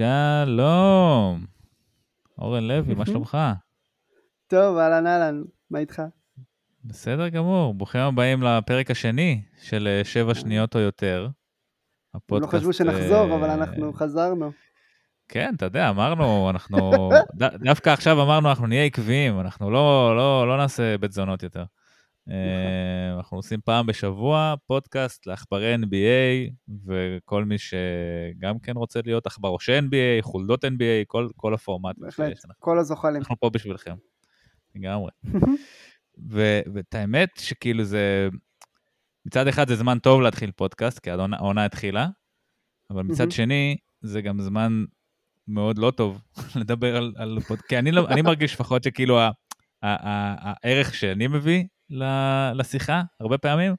[0.00, 1.44] שלום.
[2.38, 3.38] אורן לוי, מה שלומך?
[4.46, 6.02] טוב, אהלן אהלן, מה איתך?
[6.84, 11.28] בסדר גמור, ברוכים הבאים לפרק השני של אה, שבע שניות או יותר.
[12.14, 14.52] הם לא חשבו שנחזור, אבל אנחנו חזרנו.
[15.28, 17.10] כן, אתה יודע, אמרנו, אנחנו,
[17.68, 21.64] דווקא עכשיו אמרנו, אנחנו נהיה עקביים, אנחנו לא, לא, לא נעשה בית זונות יותר.
[22.28, 26.52] אה, אנחנו עושים פעם בשבוע פודקאסט לעכברי NBA,
[26.86, 31.98] וכל מי שגם כן רוצה להיות עכבראשי NBA, חולדות NBA, כל, כל הפורמט.
[31.98, 33.16] בהחלט, כל הזוחלים.
[33.16, 33.94] אנחנו פה בשבילכם,
[34.74, 35.10] לגמרי.
[36.28, 38.28] ואת האמת שכאילו זה,
[39.26, 42.08] מצד אחד זה זמן טוב להתחיל פודקאסט, כי העונה התחילה,
[42.90, 44.84] אבל מצד שני, זה גם זמן
[45.48, 46.22] מאוד לא טוב
[46.60, 49.20] לדבר על, על פודקאסט, כי אני, לא, אני מרגיש לפחות שכאילו
[49.82, 51.64] הערך שאני מביא
[52.54, 53.74] לשיחה, הרבה פעמים,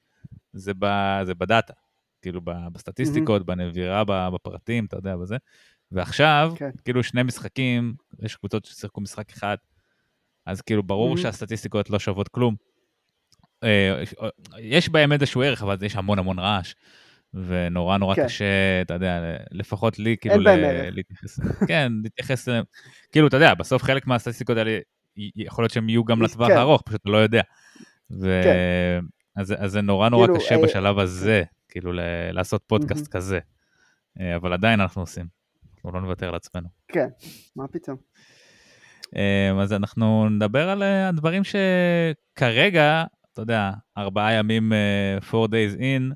[0.54, 0.86] זה, ב,
[1.24, 1.74] זה בדאטה.
[2.22, 3.46] כאילו בסטטיסטיקות, mm-hmm.
[3.46, 5.38] בנבירה, בפרטים, אתה יודע, בזה.
[5.92, 6.60] ועכשיו, okay.
[6.60, 6.70] כן.
[6.86, 9.58] כאילו שני משחקים, יש קבוצות ששיחקו משחק אחד,
[10.46, 11.22] אז כאילו ברור mm-hmm.
[11.22, 12.56] שהסטטיסטיקות לא שוות כלום.
[13.64, 14.04] אה,
[14.60, 16.74] יש בהם איזשהו ערך, אבל יש המון המון רעש,
[17.34, 18.26] ונורא נורא כן.
[18.26, 20.94] קשה, אתה יודע, לפחות לי, כאילו, ערך.
[20.96, 22.48] להתייחס, כן, להתייחס.
[23.12, 24.80] כאילו, אתה יודע, בסוף חלק מהסטטיסטיקות האלה,
[25.18, 26.58] יכול להיות שהם יהיו גם לטווח כן.
[26.58, 27.42] הארוך, פשוט לא יודע.
[28.20, 28.42] ו...
[28.44, 29.06] כן.
[29.36, 33.12] אז, אז זה נורא נורא כאילו, קשה אה, בשלב הזה, כאילו, ל- לעשות פודקאסט mm-hmm.
[33.12, 33.40] כזה.
[34.20, 35.26] אה, אבל עדיין אנחנו עושים,
[35.76, 36.68] אנחנו לא נוותר על עצמנו.
[36.88, 37.08] כן,
[37.56, 37.98] מה פתאום.
[39.16, 46.14] אה, אז אנחנו נדבר על הדברים שכרגע, אתה יודע, ארבעה ימים, uh, four days in,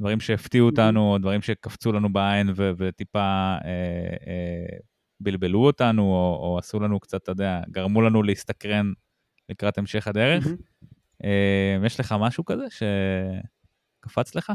[0.00, 4.82] דברים שהפתיעו אותנו, דברים שקפצו לנו בעין ו- וטיפה uh, uh,
[5.20, 8.92] בלבלו אותנו, או, או עשו לנו קצת, אתה יודע, גרמו לנו להסתקרן
[9.48, 10.46] לקראת המשך הדרך.
[10.46, 10.75] Mm-hmm.
[11.26, 14.52] אה, יש לך משהו כזה שקפץ לך?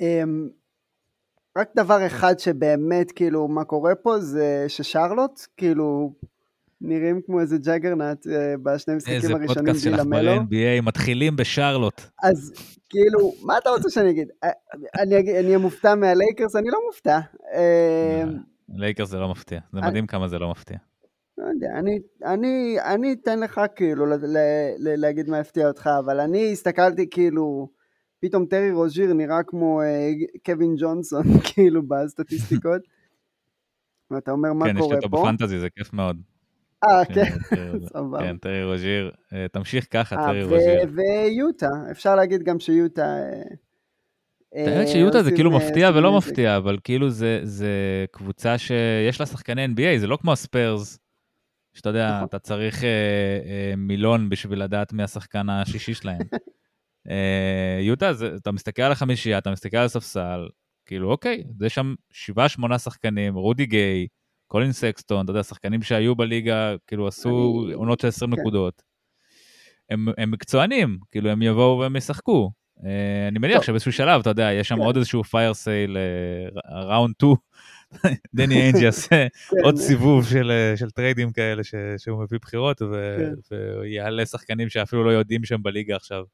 [0.00, 0.48] אמ,
[1.58, 6.14] רק דבר אחד שבאמת, כאילו, מה קורה פה זה ששרלוט, כאילו,
[6.80, 9.42] נראים כמו איזה ג'אגרנט אה, בשני משחקים הראשונים.
[9.42, 12.02] איזה פודקאסט של עכברי NBA, מתחילים בשרלוט.
[12.22, 12.52] אז
[12.88, 14.28] כאילו, מה אתה רוצה שאני אגיד?
[14.44, 14.50] אה,
[15.02, 15.14] אני
[15.44, 16.56] אהיה מופתע מהלייקרס?
[16.56, 17.20] אני לא מופתע.
[18.68, 20.78] לייקרס זה לא מפתיע, זה מדהים כמה זה לא מפתיע.
[21.38, 24.38] לא יודע, אני, אני, אני אתן לך כאילו ל, ל,
[24.78, 27.68] ל, להגיד מה הפתיע אותך, אבל אני הסתכלתי כאילו,
[28.20, 30.10] פתאום טרי רוז'יר נראה כמו אה,
[30.46, 31.22] קווין ג'ונסון,
[31.54, 32.82] כאילו בסטטיסטיקות.
[34.10, 34.94] ואתה אומר מה כן, קורה פה.
[34.94, 36.20] כן, יש אותו ב fantasy, זה כיף מאוד.
[36.84, 37.56] אה, כן,
[37.92, 38.18] סבבה.
[38.18, 40.90] כן, טרי רוז'יר, אה, תמשיך ככה, טרי רוז'יר.
[40.94, 43.16] ויוטה, אפשר להגיד גם שיוטה...
[44.52, 47.10] האמת שיוטה זה כאילו מפתיע ולא מפתיע, אבל כאילו
[47.42, 50.98] זה קבוצה שיש לה שחקני NBA, זה לא כמו הספיירס,
[51.74, 52.24] שאתה יודע, נכון.
[52.24, 52.88] אתה צריך אה,
[53.46, 56.18] אה, מילון בשביל לדעת מי השחקן השישי שלהם.
[57.10, 60.48] אה, יוטה, זה, אתה מסתכל על החמישייה, אתה מסתכל על הספסל,
[60.86, 64.06] כאילו, אוקיי, זה שם שבעה, שמונה שחקנים, רודי גיי,
[64.46, 67.74] קולין סקסטון, אתה יודע, שחקנים שהיו בליגה, כאילו, עשו אני...
[67.74, 68.40] עונות של 20 כן.
[68.40, 68.82] נקודות.
[69.90, 72.50] הם, הם מקצוענים, כאילו, הם יבואו והם ישחקו.
[72.78, 72.82] אה,
[73.28, 74.82] אני מניח שבאיזשהו שלב, אתה יודע, יש שם כן.
[74.82, 75.96] עוד איזשהו fire sale,
[76.70, 77.34] round 2,
[78.34, 79.56] דני איינג' יעשה כן.
[79.64, 83.56] עוד סיבוב של, אה, של טריידים כאלה ש, שהוא מביא בחירות ו, כן.
[83.80, 86.24] ויעלה שחקנים שאפילו לא יודעים שהם בליגה עכשיו.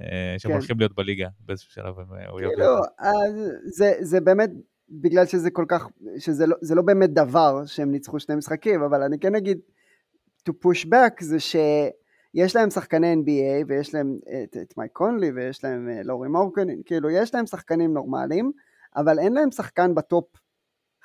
[0.00, 0.56] אה, שהם כן.
[0.56, 1.94] הולכים להיות בליגה באיזשהו שלב.
[2.36, 2.76] כאילו,
[3.64, 4.50] זה, זה באמת
[4.88, 9.18] בגלל שזה כל כך, שזה לא, לא באמת דבר שהם ניצחו שני משחקים, אבל אני
[9.18, 9.58] כן אגיד,
[10.48, 15.64] to push back זה שיש להם שחקני NBA ויש להם את, את מייק קונלי ויש
[15.64, 18.52] להם אה, לורי מרקנן, כאילו יש להם שחקנים נורמליים,
[18.96, 20.24] אבל אין להם שחקן ב top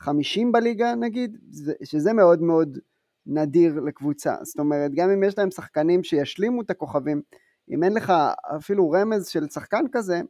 [0.01, 1.37] 50 בליגה נגיד,
[1.83, 2.77] שזה מאוד מאוד
[3.25, 4.35] נדיר לקבוצה.
[4.43, 7.21] זאת אומרת, גם אם יש להם שחקנים שישלימו את הכוכבים,
[7.69, 8.13] אם אין לך
[8.55, 10.21] אפילו רמז של שחקן כזה,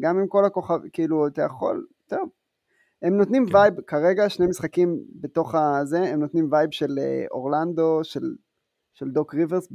[0.00, 2.28] גם עם כל הכוכב, כאילו, אתה יכול, טוב.
[3.02, 3.56] הם נותנים כן.
[3.56, 8.34] vibe, כרגע שני משחקים בתוך הזה, הם נותנים vibe של אה, אורלנדו, של,
[8.92, 9.68] של דוק ריברס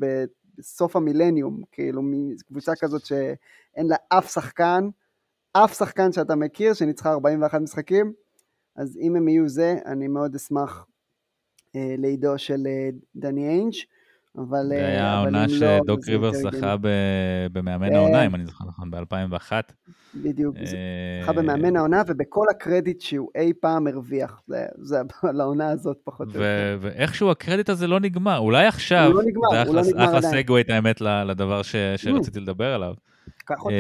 [0.58, 4.90] בסוף המילניום, כאילו, מקבוצה כזאת שאין לה אף שחקן,
[5.54, 8.14] אף שחקן שאתה מכיר, שניצחה 41 משחקים,
[8.76, 10.86] אז אם הם יהיו זה, אני מאוד אשמח
[11.76, 13.74] אה, לידו של אה, דני איינג',
[14.38, 14.66] אבל...
[14.68, 16.76] זה היה אה, העונה לא, שדוק ריברס זכה
[17.52, 19.52] במאמן העונה, אם אני זוכר נכון, ב-2001.
[20.16, 20.56] בדיוק,
[21.22, 24.42] זכה במאמן העונה ובכל הקרדיט שהוא אי פעם הרוויח,
[24.78, 25.02] זה
[25.38, 26.78] לעונה הזאת פחות או יותר.
[26.82, 30.12] ואיכשהו הקרדיט הזה לא נגמר, אולי עכשיו, הוא לא נגמר, הוא לא נגמר עדיין.
[30.12, 32.94] זה אחלה סגווייט האמת לדבר שרציתי לדבר עליו.
[33.46, 33.78] קח אותנו.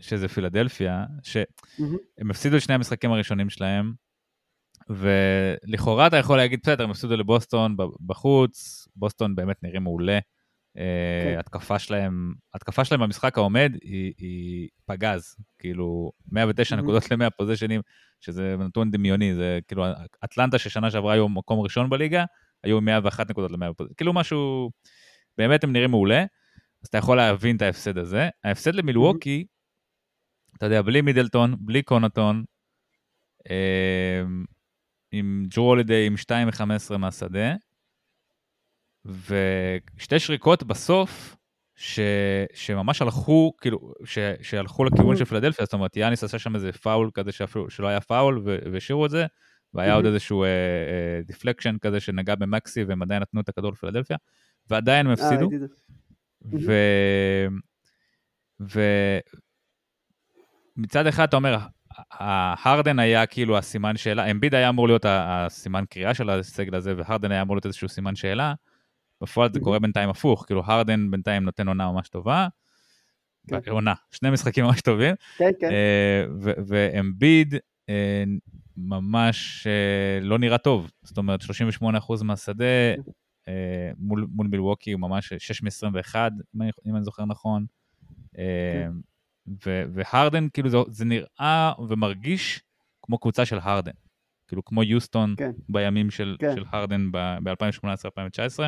[0.00, 3.92] שזה פילדלפיה, שהם הפסידו את שני המשחקים הראשונים שלהם,
[4.88, 7.76] ולכאורה אתה יכול להגיד, בסדר, הם הפסידו לבוסטון
[8.06, 10.18] בחוץ, בוסטון באמת נראים מעולה.
[10.78, 11.38] אה, כן.
[11.38, 17.80] התקפה שלהם, התקפה שלהם במשחק העומד היא, היא פגז, כאילו 109 נקודות ל-100 פוזיישנים,
[18.20, 19.84] שזה נתון דמיוני, זה כאילו
[20.24, 22.24] אטלנטה ששנה שעברה היו מקום ראשון בליגה,
[22.64, 24.70] היו 101 נקודות ל-100, כאילו משהו,
[25.38, 26.20] באמת הם נראים מעולה,
[26.82, 28.28] אז אתה יכול להבין את ההפסד הזה.
[28.44, 29.46] ההפסד למילווקי,
[30.56, 32.44] אתה יודע, בלי מידלטון, בלי קונטון,
[33.50, 34.22] אה,
[35.12, 37.54] עם ג'רו הולידיי עם 2 מ-15 מהשדה,
[39.04, 41.36] ושתי שריקות בסוף,
[41.76, 42.00] ש,
[42.54, 47.10] שממש הלכו, כאילו, ש, שהלכו לכיוון של פילדלפיה, זאת אומרת, יאניס עשה שם איזה פאול
[47.14, 49.26] כזה שאפילו, שלא היה פאול, והשאירו את זה,
[49.74, 50.44] והיה עוד איזשהו
[51.26, 54.16] deflection uh, uh, כזה שנגע במקסי, והם עדיין נתנו את הכדור לפילדלפיה,
[54.70, 55.50] ועדיין הם הפסידו.
[58.60, 58.78] ו...
[60.76, 61.58] ומצד אחד אתה אומר,
[62.10, 67.32] הרדן היה כאילו הסימן שאלה, אמביד היה אמור להיות הסימן קריאה של הסגל הזה, והרדן
[67.32, 68.54] היה אמור להיות איזשהו סימן שאלה.
[69.20, 72.48] בפועל זה קורה בינתיים הפוך, כאילו הרדן בינתיים נותן עונה ממש טובה.
[73.48, 73.70] כן.
[73.70, 75.14] עונה, שני משחקים ממש טובים.
[75.38, 75.70] כן, כן.
[75.70, 76.24] אה,
[76.66, 77.54] ואמביד
[77.88, 78.24] אה,
[78.76, 82.64] ממש אה, לא נראה טוב, זאת אומרת 38% מהשדה
[83.98, 86.14] מול, מול מילווקי הוא ממש 6 מ-21,
[86.86, 87.66] אם אני זוכר נכון.
[89.60, 89.88] כן.
[89.92, 92.62] והרדן, כאילו זה, זה נראה ומרגיש
[93.02, 93.92] כמו קבוצה של הרדן.
[94.48, 95.50] כאילו כמו יוסטון כן.
[95.68, 96.54] בימים של, כן.
[96.54, 98.58] של הרדן ב-2018-2019.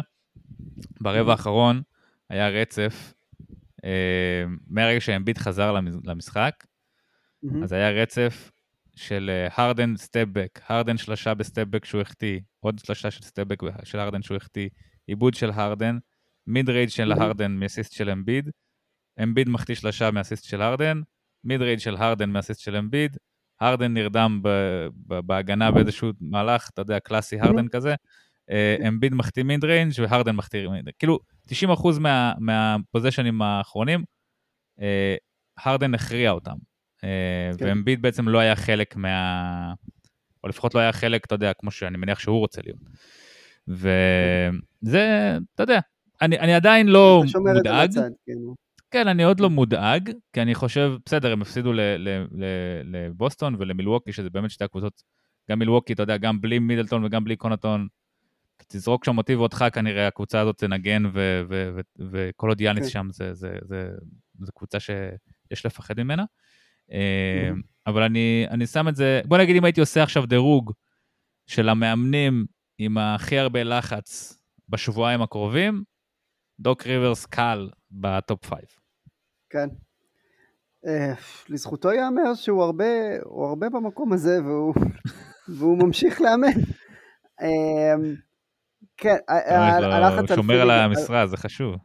[1.01, 1.83] ברבע האחרון
[2.31, 3.15] היה רצף,
[3.85, 5.73] אה, מהרגע שאמביד חזר
[6.05, 6.65] למשחק,
[7.45, 7.65] mm-hmm.
[7.65, 8.51] אז היה רצף
[8.97, 14.23] של הרדן stepback, הרדן שלושה ב stepback שהוא החטיא, עוד שלושה של stepback של הרדן
[14.23, 14.69] שהוא החטיא,
[15.07, 15.99] איבוד של הרדן,
[16.47, 18.51] mid-range של הרדן מאסיסט של אמביד,
[19.23, 21.01] אמביד מחטיא שלושה מאסיסט של הרדן,
[21.45, 23.17] mid-range של הרדן מאסיסט של אמביד,
[23.61, 24.41] הרדן נרדם
[25.07, 27.95] בהגנה באיזשהו מהלך, אתה יודע, קלאסי הרדן כזה,
[28.51, 30.89] אה, אמביד מחטיא mid-range והרדן מחטיא mid-range.
[30.99, 34.05] כאילו, 90% מה, מהפוזיישנים האחרונים,
[34.81, 35.17] אה,
[35.65, 36.57] הרדן הכריע אותם.
[37.05, 37.65] אה, כן.
[37.67, 39.73] ואמביד בעצם לא היה חלק מה...
[40.45, 42.81] או לפחות לא היה חלק, אתה יודע, כמו שאני מניח שהוא רוצה להיות.
[43.69, 45.81] וזה, אתה יודע,
[46.23, 47.23] אני, אני עדיין לא
[47.57, 47.91] מודאג.
[48.91, 51.73] כן, אני עוד לא מודאג, כי אני חושב, בסדר, הם הפסידו
[52.85, 55.03] לבוסטון ולמילווקי, שזה באמת שתי הקבוצות,
[55.51, 57.89] גם מילווקי, אתה יודע, גם בלי מידלטון וגם בלי קונטון,
[58.69, 61.03] תזרוק שם אותי ואותך, כנראה הקבוצה הזאת תנגן,
[61.99, 62.91] וכל עוד יאניס כן.
[62.91, 63.91] שם, זה, זה, זה,
[64.41, 66.25] זה קבוצה שיש לפחד ממנה.
[66.93, 67.51] אה,
[67.87, 70.73] אבל אני, אני שם את זה, בוא נגיד אם הייתי עושה עכשיו דירוג
[71.47, 72.47] של המאמנים
[72.79, 74.39] עם הכי הרבה לחץ
[74.69, 75.83] בשבועיים הקרובים,
[76.61, 78.78] דוק ריברס קל ב top five.
[79.51, 79.69] כן.
[80.87, 80.91] Uh,
[81.49, 82.85] לזכותו ייאמר שהוא הרבה,
[83.47, 84.75] הרבה במקום הזה והוא,
[85.49, 86.53] והוא ממשיך לאמן.
[87.41, 87.45] Uh,
[88.97, 90.31] כן, הלחץ...
[90.31, 91.77] הוא שומר על המשרה, זה חשוב.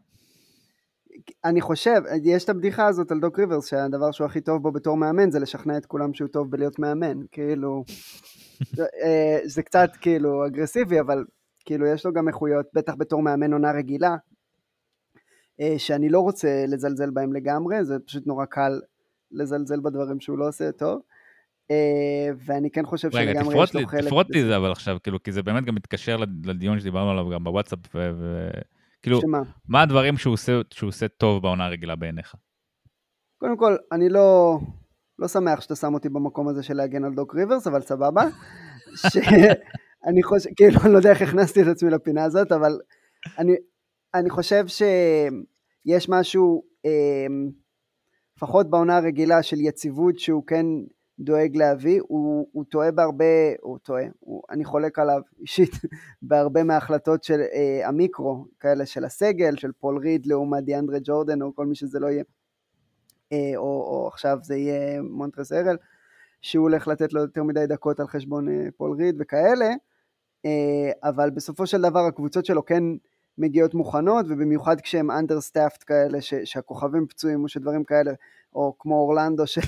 [1.45, 4.97] אני חושב, יש את הבדיחה הזאת על דוק ריברס, שהדבר שהוא הכי טוב בו בתור
[4.97, 7.17] מאמן זה לשכנע את כולם שהוא טוב בלהיות מאמן.
[7.31, 7.83] כאילו,
[8.79, 11.23] אה, זה קצת כאילו אגרסיבי, אבל
[11.65, 14.15] כאילו יש לו גם איכויות, בטח בתור מאמן עונה רגילה, אה,
[15.77, 18.79] שאני לא רוצה לזלזל בהם לגמרי, זה פשוט נורא קל
[19.31, 21.01] לזלזל בדברים שהוא לא עושה טוב.
[21.71, 23.93] אה, ואני כן חושב שלגמרי יש לו חלק...
[23.93, 27.29] רגע, תפרוט לי זה אבל עכשיו, כאילו, כי זה באמת גם מתקשר לדיון שדיברנו עליו
[27.29, 29.41] גם בוואטסאפ, וכאילו, שמה?
[29.67, 32.35] מה הדברים שהוא עושה, שהוא עושה טוב בעונה הרגילה בעיניך?
[33.37, 34.59] קודם כל, אני לא,
[35.19, 38.23] לא שמח שאתה שם אותי במקום הזה של להגן על דוק ריברס, אבל סבבה.
[39.11, 42.79] שאני חושב, כאילו, אני לא יודע איך הכנסתי את עצמי לפינה הזאת, אבל
[43.37, 43.53] אני,
[44.13, 44.67] אני חושב
[45.83, 47.27] שיש משהו, אה,
[48.37, 50.65] לפחות בעונה הרגילה של יציבות שהוא כן
[51.19, 53.25] דואג להביא, הוא, הוא טועה בהרבה,
[53.61, 55.71] הוא טועה, הוא, אני חולק עליו אישית,
[56.21, 61.55] בהרבה מההחלטות של אה, המיקרו, כאלה של הסגל, של פול ריד לעומת דיאנדרה ג'ורדן או
[61.55, 62.23] כל מי שזה לא יהיה,
[63.33, 65.77] אה, או, או עכשיו זה יהיה מונטרז הארל,
[66.41, 69.69] שהוא הולך לתת לו יותר מדי דקות על חשבון אה, פול ריד וכאלה,
[70.45, 72.83] אה, אבל בסופו של דבר הקבוצות שלו כן
[73.37, 78.11] מגיעות מוכנות, ובמיוחד כשהם understaffed כאלה, ש, שהכוכבים פצועים או שדברים כאלה,
[78.55, 79.61] או כמו אורלנדו של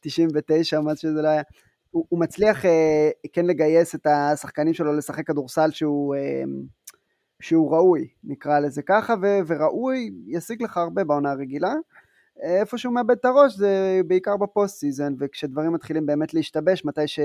[0.00, 1.42] 99, מה שזה לא היה,
[1.90, 6.42] הוא, הוא מצליח אה, כן לגייס את השחקנים שלו לשחק כדורסל שהוא, אה,
[7.40, 11.74] שהוא ראוי, נקרא לזה ככה, ו, וראוי ישיג לך הרבה בעונה הרגילה.
[12.42, 17.06] איפה שהוא מאבד את הראש זה בעיקר ב post season, וכשדברים מתחילים באמת להשתבש, מתי
[17.06, 17.20] ש,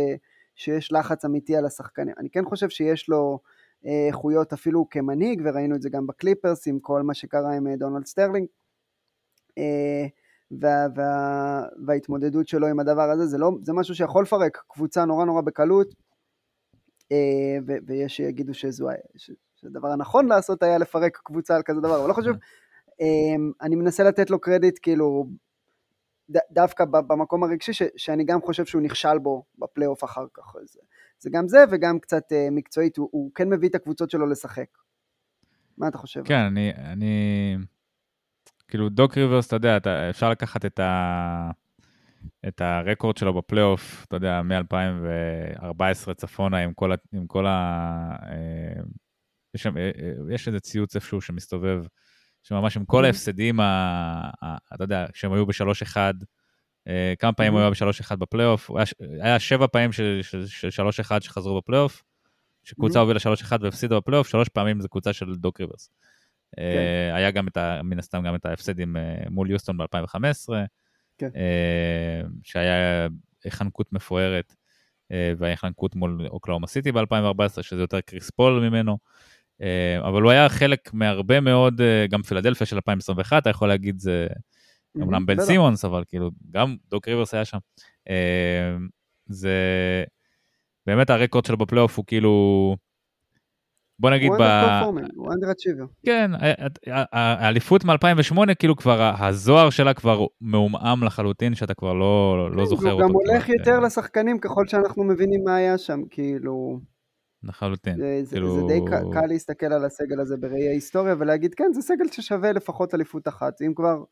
[0.56, 2.14] שיש לחץ אמיתי על השחקנים.
[2.20, 3.40] אני כן חושב שיש לו...
[3.84, 8.06] איכויות אפילו כמנהיג, וראינו את זה גם בקליפרס עם כל מה שקרה עם אה, דונלד
[8.06, 8.48] סטרלינג.
[9.58, 10.06] אה,
[10.62, 15.26] וה, וה, וההתמודדות שלו עם הדבר הזה, זה, לא, זה משהו שיכול לפרק קבוצה נורא
[15.26, 15.94] נורא בקלות,
[17.12, 18.88] אה, ו, ויש שיגידו שזו,
[19.56, 22.34] שהדבר הנכון לעשות היה לפרק קבוצה על כזה דבר, אבל לא חושב,
[23.62, 25.28] אני מנסה לתת לו קרדיט כאילו
[26.52, 30.56] דווקא במקום הרגשי, ש, שאני גם חושב שהוא נכשל בו בפלייאוף אחר כך.
[30.66, 30.80] זה,
[31.20, 34.68] זה גם זה וגם קצת uh, מקצועית, הוא, הוא כן מביא את הקבוצות שלו לשחק.
[35.78, 36.24] מה אתה חושב?
[36.26, 37.58] כן, אני, אני...
[38.68, 41.52] כאילו, דוק ריברס, אתה יודע, אתה, אפשר לקחת את, ה...
[42.48, 46.96] את הרקורד שלו בפלייאוף, אתה יודע, מ-2014 צפונה, עם כל ה...
[47.14, 48.10] עם כל ה...
[48.24, 48.82] אה,
[49.54, 49.92] יש, שם, אה,
[50.32, 51.84] יש איזה ציוץ איפשהו שמסתובב,
[52.44, 54.30] שממש עם כל ההפסדים, ה...
[54.76, 55.98] אתה יודע, כשהם היו ב-3-1,
[57.20, 58.72] כמה פעמים הוא היה ב-3-1 בפלייאוף,
[59.22, 62.04] היה, שבע פעמים של, של, של 3-1 שחזרו בפלייאוף,
[62.64, 65.90] שקבוצה הובילה 3-1 והפסידה בפלייאוף, שלוש פעמים זו קבוצה של דוק ריברס.
[66.56, 66.62] כן.
[66.66, 67.82] אה, היה גם את ה...
[67.84, 70.54] מן הסתם גם את ההפסד עם, אה, מול יוסטון ב-2015,
[71.18, 71.30] כן.
[71.36, 73.08] אה, שהיה
[73.50, 74.56] חנקות מפוארת,
[75.38, 78.98] והיה חנקות מול אוקלהומה סיטי ב-2014, שזה יותר קריס פול ממנו.
[80.00, 84.28] אבל הוא היה חלק מהרבה מאוד, גם פילדלפיה של 2021, אתה יכול להגיד זה,
[85.04, 87.58] אמנם בן סימונס, אבל כאילו, גם דוק ריברס היה שם.
[89.30, 89.54] זה,
[90.86, 92.76] באמת הרקורד שלו בפלייאוף הוא כאילו,
[94.00, 94.42] בוא נגיד ב...
[95.16, 95.86] הוא אנדר אצ'יבר.
[96.06, 96.32] כן,
[97.12, 102.92] האליפות מ-2008, כאילו כבר, הזוהר שלה כבר מעומעם לחלוטין, שאתה כבר לא, לא כן, זוכר
[102.92, 103.04] אותו.
[103.04, 106.80] הוא גם הולך יותר לשחקנים ככל שאנחנו מבינים מה היה שם, כאילו...
[107.44, 107.96] לחלוטין.
[108.24, 108.56] זה, כאילו...
[108.56, 112.52] זה די קל, קל להסתכל על הסגל הזה בראי ההיסטוריה ולהגיד, כן, זה סגל ששווה
[112.52, 113.62] לפחות אליפות אחת.
[113.62, 114.04] אם כבר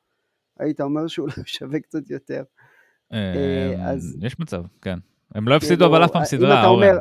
[0.60, 2.44] היית אומר שהוא שווה קצת יותר.
[3.14, 4.18] אה, אז...
[4.22, 5.00] יש מצב, כן.
[5.36, 6.96] הם לא הפסידו אבל אף פעם סדרה, אורן.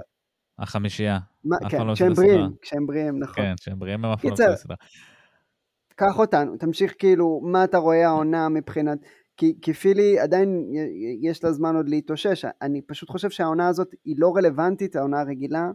[0.59, 1.19] החמישייה.
[1.69, 3.35] כן, לא כשהם בריאים, כשהם בריאים, נכון.
[3.35, 4.77] כן, כשהם בריאים הם אף פעם לא הפסידו סדרה.
[5.97, 8.99] קח אותנו, תמשיך כאילו, מה אתה רואה העונה מבחינת...
[9.37, 10.65] כי, כי פילי עדיין
[11.23, 15.71] יש לה זמן עוד להתאושש, אני פשוט חושב שהעונה הזאת היא לא רלוונטית, העונה הרגילה,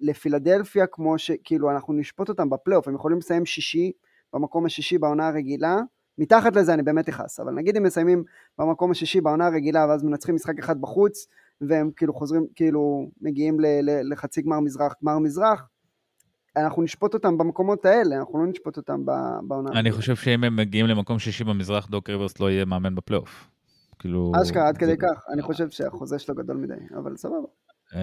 [0.00, 3.92] לפילדלפיה, כמו שכאילו אנחנו נשפוט אותם בפלייאוף, הם יכולים לסיים שישי,
[4.32, 5.76] במקום השישי בעונה הרגילה,
[6.18, 8.24] מתחת לזה אני באמת אכעס, אבל נגיד הם מסיימים
[8.58, 11.26] במקום השישי בעונה הרגילה ואז מנצחים משחק אחד בחוץ,
[11.60, 13.56] והם כאילו חוזרים, כאילו מגיעים
[14.10, 15.68] לחצי גמר מזרח, גמר מזרח,
[16.56, 19.04] אנחנו נשפוט אותם במקומות האלה, אנחנו לא נשפוט אותם
[19.48, 19.80] בעונה.
[19.80, 23.50] אני חושב שאם הם מגיעים למקום שישי במזרח, דוק ריברס לא יהיה מאמן בפלייאוף.
[23.98, 24.32] כאילו...
[24.42, 25.24] אשכרה, עד כדי כך.
[25.32, 27.48] אני חושב שהחוזה שלו גדול מדי, אבל סבבה.
[27.94, 27.98] אמ,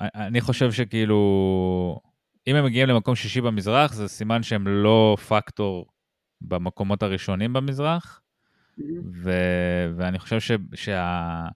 [0.00, 2.00] אני חושב שכאילו,
[2.46, 5.86] אם הם מגיעים למקום שישי במזרח, זה סימן שהם לא פקטור
[6.48, 8.20] במקומות הראשונים במזרח,
[9.96, 11.46] ואני חושב שה...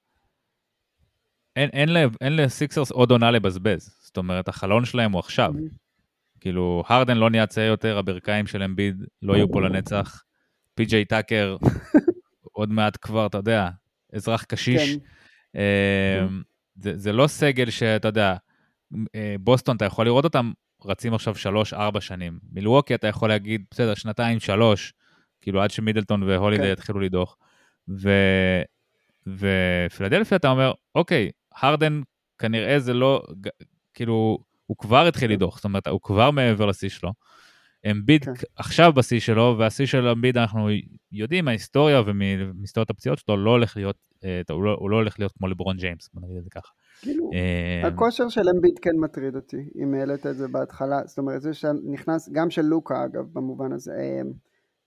[1.56, 3.96] אין, אין, לה, אין לסיקסרס עוד עונה לבזבז.
[4.00, 5.52] זאת אומרת, החלון שלהם הוא עכשיו.
[5.56, 5.76] Mm-hmm.
[6.40, 10.22] כאילו, הרדן לא נהיה צעיר יותר, הברכיים של אמביד לא יהיו פה לנצח.
[10.74, 11.56] פי.ג'יי טאקר,
[12.52, 13.68] עוד מעט כבר, אתה יודע,
[14.12, 14.94] אזרח קשיש.
[14.94, 15.00] כן.
[15.56, 16.26] אה,
[16.76, 18.36] זה, זה לא סגל שאתה יודע,
[19.14, 20.52] אה, בוסטון, אתה יכול לראות אותם
[20.86, 22.38] רצים עכשיו שלוש-ארבע שנים.
[22.52, 24.92] מלווקי אתה יכול להגיד, בסדר, שנתיים, שלוש,
[25.40, 26.72] כאילו עד שמידלטון והולידי כן.
[26.72, 27.36] יתחילו לדוח.
[27.88, 28.10] ו...
[29.26, 32.00] ופילדלפיה אתה אומר, אוקיי, הרדן
[32.38, 33.22] כנראה זה לא,
[33.94, 37.12] כאילו, הוא כבר התחיל לדוח, זאת אומרת, הוא כבר מעבר לשיא שלו.
[37.90, 38.32] אמביד כן.
[38.56, 40.68] עכשיו בשיא שלו, והשיא של אמביד אנחנו
[41.12, 45.32] יודעים מההיסטוריה ומהיסטוריות הפציעות שלו, לא הולך להיות, אה, הוא לא, הוא לא הולך להיות
[45.38, 46.72] כמו לברון ג'יימס, בוא נגיד את זה ככה.
[47.00, 51.42] כאילו, אה, הכושר של אמביד כן מטריד אותי, אם העלית את זה בהתחלה, זאת אומרת,
[51.42, 54.20] זה שנכנס, גם של לוקה אגב, במובן הזה, אה,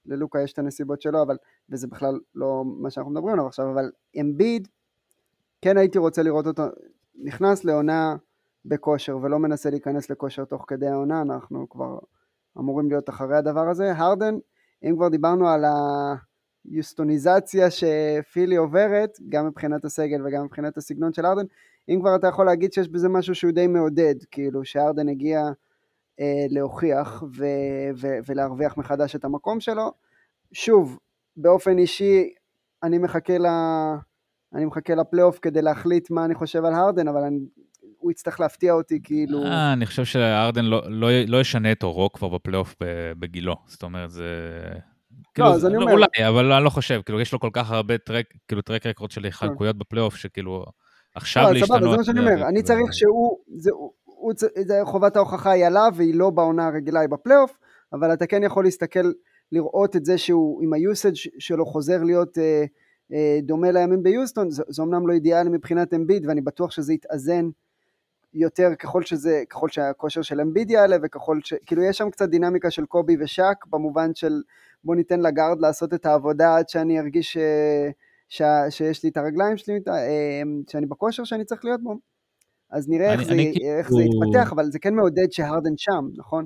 [0.05, 1.37] ללוקה יש את הנסיבות שלו, אבל,
[1.69, 4.67] וזה בכלל לא מה שאנחנו מדברים עליו עכשיו, אבל אמביד,
[5.61, 6.63] כן הייתי רוצה לראות אותו
[7.23, 8.15] נכנס לעונה
[8.65, 11.99] בכושר ולא מנסה להיכנס לכושר תוך כדי העונה, אנחנו כבר
[12.57, 13.91] אמורים להיות אחרי הדבר הזה.
[13.95, 14.35] הרדן,
[14.83, 15.65] אם כבר דיברנו על
[16.65, 21.45] היוסטוניזציה שפילי עוברת, גם מבחינת הסגל וגם מבחינת הסגנון של הרדן,
[21.89, 25.39] אם כבר אתה יכול להגיד שיש בזה משהו שהוא די מעודד, כאילו שהרדן הגיע
[26.19, 29.91] אה, להוכיח ו- ו- ולהרוויח מחדש את המקום שלו.
[30.53, 30.99] שוב,
[31.37, 32.29] באופן אישי
[32.83, 33.45] אני מחכה ל...
[34.55, 37.39] אני מחכה לפלייאוף כדי להחליט מה אני חושב על הרדן, אבל אני,
[37.97, 39.43] הוא יצטרך להפתיע אותי כאילו...
[39.43, 42.75] אה, אני חושב שהרדן לא, לא, לא ישנה את אורו כבר בפלייאוף
[43.19, 44.23] בגילו, זאת אומרת זה...
[45.11, 45.91] לא, כאילו, אז אני אומר...
[45.91, 49.11] אולי, אבל אני לא חושב, כאילו יש לו כל כך הרבה track, כאילו track record
[49.11, 50.65] של חלקויות בפלייאוף, שכאילו
[51.15, 51.79] עכשיו לא, להשתנות.
[51.79, 53.71] סבבה, זה מה שאני אומר, אני צריך שהוא, זה,
[54.05, 57.57] הוא, זה, חובת ההוכחה היא עליו והיא לא בעונה הרגילה, היא בפלייאוף,
[57.93, 59.11] אבל אתה כן יכול להסתכל,
[59.51, 62.65] לראות את זה שהוא עם ה usage שלו חוזר להיות אה,
[63.13, 67.49] אה, דומה לימים ביוסטון, זה, זה אמנם לא אידיאלי מבחינת אמביד ואני בטוח שזה יתאזן
[68.33, 71.53] יותר ככל שזה, ככל שהכושר של אמביד יעלה וככל ש...
[71.65, 74.41] כאילו יש שם קצת דינמיקה של קובי ושאק במובן של
[74.83, 77.37] בוא ניתן לגארד לעשות את העבודה עד שאני ארגיש.
[77.37, 77.89] אה,
[78.29, 78.41] ש...
[78.69, 81.95] שיש לי את הרגליים שלי, אה, שאני בכושר שאני צריך להיות בו.
[82.71, 86.05] אז נראה אני, איך, אני זה, איך זה יתפתח, אבל זה כן מעודד שהרדן שם,
[86.17, 86.45] נכון?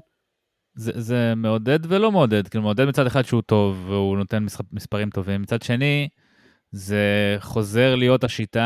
[0.75, 5.41] זה, זה מעודד ולא מעודד, כאילו מעודד מצד אחד שהוא טוב והוא נותן מספרים טובים,
[5.41, 6.07] מצד שני
[6.71, 8.63] זה חוזר להיות השיטה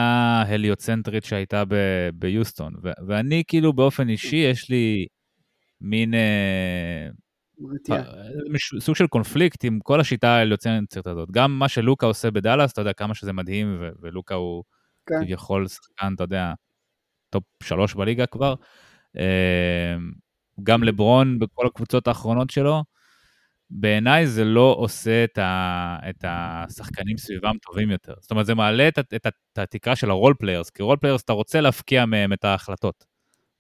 [0.47, 2.74] ההליוצנטרית שהייתה ב- ביוסטון.
[2.83, 5.07] ו- ואני כאילו באופן אישי, יש לי
[5.81, 6.13] מין...
[6.13, 7.07] אה,
[8.80, 11.32] סוג של קונפליקט עם כל השיטה ההליוצנטרית הזאת.
[11.32, 14.64] גם מה שלוקה עושה בדאלאס, אתה יודע כמה שזה מדהים, ו- ולוקה הוא
[15.10, 15.16] כן.
[15.26, 16.54] כביכול שחקן, אתה יודע,
[17.29, 18.56] top שלוש בליגה כבר.
[19.18, 19.96] אה,
[20.64, 22.84] גם לברון בכל הקבוצות האחרונות שלו.
[23.70, 28.14] בעיניי זה לא עושה את, ה, את השחקנים סביבם טובים יותר.
[28.20, 31.22] זאת אומרת, זה מעלה את, את, את התקרה של ה role players, כי role players,
[31.22, 33.06] אתה רוצה להפקיע מהם את ההחלטות,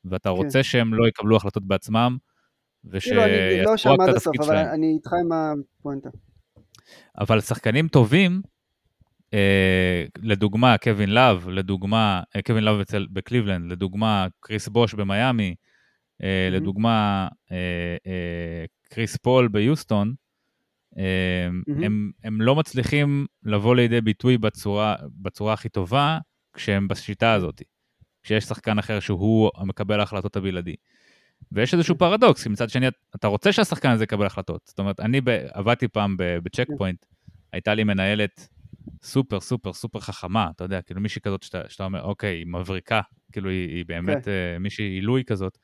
[0.05, 0.35] ואתה כן.
[0.35, 2.17] רוצה שהם לא יקבלו החלטות בעצמם,
[2.85, 6.09] ושיעשו כאילו, לא שמע עד הסוף, אבל אני איתך עם הפואנטה.
[7.19, 8.41] אבל שחקנים טובים,
[9.33, 12.81] אה, לדוגמה, קווין לאב, לדוגמה, אה, קווין לאב
[13.13, 15.55] בקליבלנד, לדוגמה, קריס בוש במיאמי,
[16.23, 16.53] אה, mm-hmm.
[16.53, 17.57] לדוגמה, אה,
[18.07, 20.13] אה, קריס פול ביוסטון,
[20.93, 21.85] mm-hmm.
[21.85, 26.17] הם, הם לא מצליחים לבוא לידי ביטוי בצורה, בצורה הכי טובה
[26.53, 27.61] כשהם בשיטה הזאת,
[28.23, 30.75] כשיש שחקן אחר שהוא המקבל ההחלטות הבלעדי.
[31.51, 31.97] ויש איזשהו.
[31.97, 34.61] פרדוקס, כי מצד שני אתה רוצה שהשחקן הזה יקבל החלטות.
[34.65, 37.05] זאת אומרת, אני ב, עבדתי פעם בצ'ק פוינט,
[37.53, 38.47] הייתה לי מנהלת
[39.03, 43.01] סופר סופר סופר חכמה, אתה יודע, כאילו מישהי כזאת שאתה, שאתה אומר, אוקיי, היא מבריקה,
[43.31, 44.25] כאילו היא, היא באמת okay.
[44.25, 44.55] כן.
[44.55, 45.57] uh, מישהי עילוי כזאת,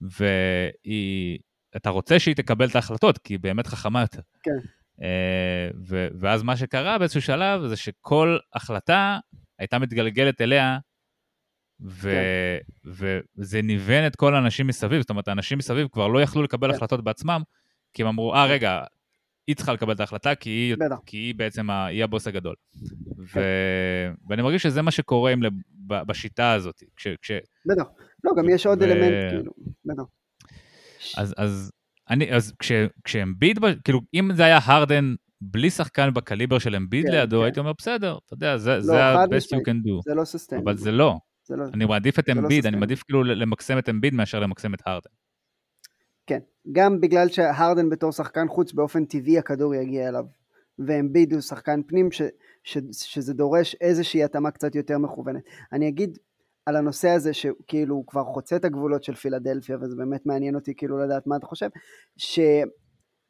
[0.00, 1.38] והיא
[1.76, 4.20] אתה רוצה שהיא תקבל את ההחלטות, כי היא באמת חכמה יותר.
[4.42, 4.50] כן.
[5.00, 9.18] Uh, ו- ואז מה שקרה באיזשהו שלב זה שכל החלטה
[9.58, 10.78] הייתה מתגלגלת אליה,
[11.80, 12.90] ו- כן.
[13.36, 16.74] וזה ניוון את כל האנשים מסביב, זאת אומרת, האנשים מסביב כבר לא יכלו לקבל כן.
[16.76, 17.42] החלטות בעצמם,
[17.94, 18.80] כי הם אמרו, אה, רגע,
[19.46, 20.76] היא צריכה לקבל את ההחלטה, כי היא,
[21.06, 22.54] כי היא בעצם, ה- היא הבוס הגדול.
[23.32, 23.40] כן.
[23.40, 25.40] ו- ואני מרגיש שזה מה שקורה עם,
[25.86, 26.82] בשיטה הזאת.
[26.96, 27.30] כש, כש...
[27.66, 27.84] בטח.
[28.24, 28.84] לא, גם יש עוד ו...
[28.84, 29.52] אלמנט, כאילו,
[29.84, 30.02] בטח.
[31.16, 31.72] אז, אז,
[32.10, 32.72] אני, אז כש,
[33.04, 37.44] כשאמביד, כאילו, אם זה היה הרדן בלי שחקן בקליבר של אמביד כן, לידו, כן.
[37.44, 40.00] הייתי אומר, בסדר, אתה יודע, זה, לא, ה-best you can do.
[40.04, 40.60] זה לא סוסטיין.
[40.64, 41.18] אבל זה לא.
[41.50, 41.64] לא.
[41.74, 45.10] אני מעדיף את אמביד, לא אני מעדיף כאילו למקסם את אמביד מאשר למקסם את הרדן.
[46.26, 46.38] כן,
[46.72, 50.24] גם בגלל שהרדן בתור שחקן חוץ באופן טבעי הכדור יגיע אליו,
[50.78, 52.22] ואמביד הוא שחקן פנים ש,
[52.64, 55.42] ש, שזה דורש איזושהי התאמה קצת יותר מכוונת.
[55.72, 56.18] אני אגיד
[56.66, 60.74] על הנושא הזה שכאילו הוא כבר חוצה את הגבולות של פילדלפיה וזה באמת מעניין אותי
[60.74, 61.68] כאילו לדעת מה אתה חושב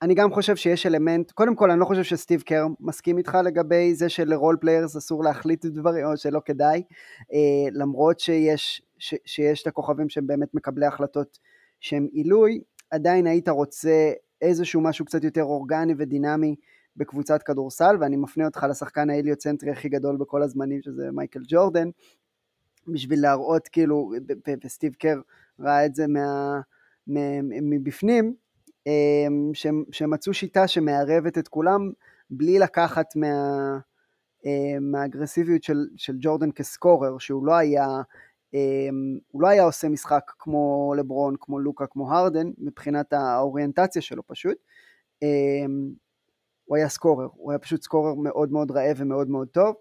[0.02, 3.94] שאני גם חושב שיש אלמנט קודם כל אני לא חושב שסטיב קר מסכים איתך לגבי
[3.94, 6.82] זה של role players אסור להחליט דברים או שלא כדאי
[7.32, 11.38] אה, למרות שיש, ש, שיש את הכוכבים שהם באמת מקבלי החלטות
[11.80, 12.60] שהם עילוי
[12.90, 16.56] עדיין היית רוצה איזשהו משהו קצת יותר אורגני ודינמי
[16.96, 21.88] בקבוצת כדורסל ואני מפנה אותך לשחקן ההליוצנטרי הכי גדול בכל הזמנים שזה מייקל ג'ורדן
[22.88, 24.12] בשביל להראות כאילו,
[24.64, 25.20] וסטיב קר
[25.60, 26.60] ראה את זה מה,
[27.62, 28.34] מבפנים,
[28.86, 31.90] אמ, שהם, שהם מצאו שיטה שמערבת את כולם
[32.30, 33.78] בלי לקחת מה,
[34.44, 37.86] אמ, מהאגרסיביות של, של ג'ורדן כסקורר, שהוא לא היה,
[38.54, 44.22] אמ, הוא לא היה עושה משחק כמו לברון, כמו לוקה, כמו הרדן, מבחינת האוריינטציה שלו
[44.26, 44.56] פשוט.
[46.64, 49.74] הוא היה סקורר, הוא היה פשוט סקורר מאוד מאוד רעב ומאוד מאוד טוב,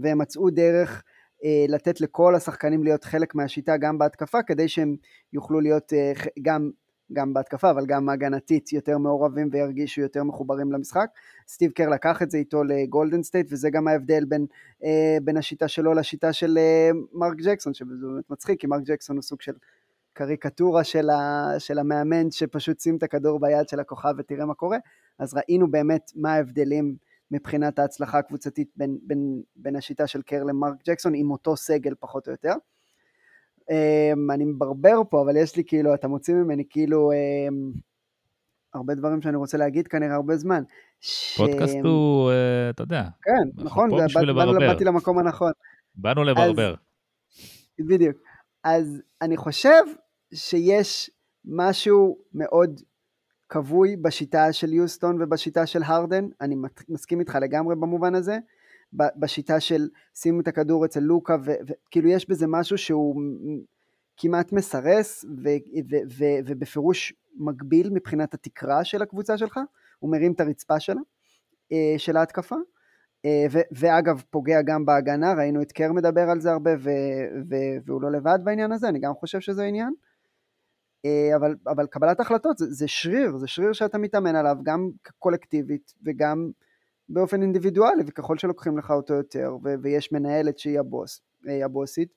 [0.00, 1.02] והם מצאו דרך
[1.44, 4.96] אה, לתת לכל השחקנים להיות חלק מהשיטה גם בהתקפה, כדי שהם
[5.32, 6.70] יוכלו להיות אה, גם,
[7.12, 11.06] גם בהתקפה, אבל גם הגנתית יותר מעורבים וירגישו יותר מחוברים למשחק.
[11.48, 14.46] סטיב קר לקח את זה איתו לגולדן סטייט, וזה גם ההבדל בין,
[14.84, 16.58] אה, בין השיטה שלו לשיטה של
[17.12, 19.52] מרק ג'קסון, שזה באמת מצחיק, כי מרק ג'קסון הוא סוג של
[20.12, 24.78] קריקטורה של, ה, של המאמן שפשוט שים את הכדור ביד של הכוכב ותראה מה קורה,
[25.18, 26.96] אז ראינו באמת מה ההבדלים
[27.30, 32.26] מבחינת ההצלחה הקבוצתית בין, בין, בין השיטה של קר למרק ג'קסון עם אותו סגל פחות
[32.26, 32.54] או יותר.
[33.70, 37.78] Um, אני מברבר פה, אבל יש לי כאילו, אתה מוציא ממני כאילו um,
[38.74, 40.62] הרבה דברים שאני רוצה להגיד כנראה הרבה זמן.
[41.36, 41.76] פודקאסט.
[41.84, 43.02] הוא, uh, אתה יודע.
[43.22, 43.90] כן, נכון,
[44.58, 45.52] באתי למקום הנכון.
[45.94, 46.74] באנו לברבר.
[47.80, 48.16] אז, בדיוק.
[48.64, 49.82] אז אני חושב
[50.34, 51.10] שיש
[51.44, 52.80] משהו מאוד
[53.48, 56.56] כבוי בשיטה של יוסטון ובשיטה של הרדן, אני
[56.88, 58.38] מסכים איתך לגמרי במובן הזה,
[58.92, 63.22] בשיטה של שים את הכדור אצל לוקה, וכאילו יש בזה משהו שהוא
[64.16, 65.48] כמעט מסרס ו,
[65.90, 69.60] ו, ו, ובפירוש מגביל מבחינת התקרה של הקבוצה שלך,
[69.98, 71.00] הוא מרים את הרצפה שלה,
[71.72, 72.56] אה, של ההתקפה,
[73.24, 76.90] אה, ו, ואגב פוגע גם בהגנה, ראינו את קר מדבר על זה הרבה ו,
[77.50, 79.92] ו, והוא לא לבד בעניין הזה, אני גם חושב שזה עניין.
[81.04, 85.94] אה, אבל, אבל קבלת החלטות זה, זה שריר, זה שריר שאתה מתאמן עליו גם קולקטיבית
[86.04, 86.50] וגם
[87.10, 92.08] באופן אינדיבידואלי, וככל שלוקחים לך אותו יותר, ו, ויש מנהלת שהיא הבוס, אה, הבוסית,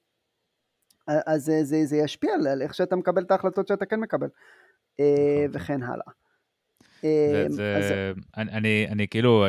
[1.08, 4.27] אז זה, זה, זה ישפיע על איך שאתה מקבל את ההחלטות שאתה כן מקבל,
[4.99, 5.62] אה, נכון.
[5.62, 6.06] וכן הלאה.
[7.01, 7.91] זה, זה, אז...
[8.38, 9.45] אני, אני, אני כאילו,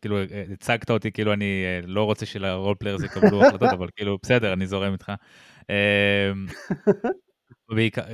[0.00, 0.16] כאילו,
[0.52, 4.66] הצגת אותי כאילו אני לא רוצה של role players יקבלו החלטות, אבל כאילו, בסדר, אני
[4.66, 5.12] זורם איתך.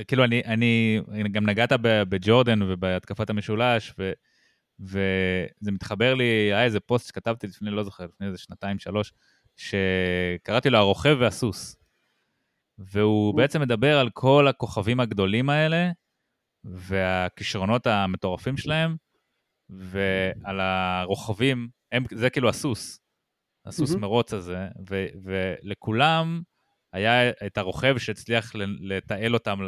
[0.07, 4.11] כאילו, אני, אני, גם נגעת בג'ורדן ובהתקפת המשולש, ו,
[4.79, 9.13] וזה מתחבר לי, היה איזה פוסט שכתבתי לפני, לא זוכר, לפני איזה שנתיים, שלוש,
[9.55, 11.75] שקראתי לו הרוכב והסוס.
[12.77, 13.43] והוא אוקיי.
[13.43, 15.91] בעצם מדבר על כל הכוכבים הגדולים האלה,
[16.63, 18.95] והכישרונות המטורפים שלהם,
[19.69, 22.99] ועל הרוכבים, הם, זה כאילו הסוס,
[23.65, 23.97] הסוס mm-hmm.
[23.97, 26.41] מרוץ הזה, ו, ולכולם
[26.93, 29.59] היה את הרוכב שהצליח לתעל אותם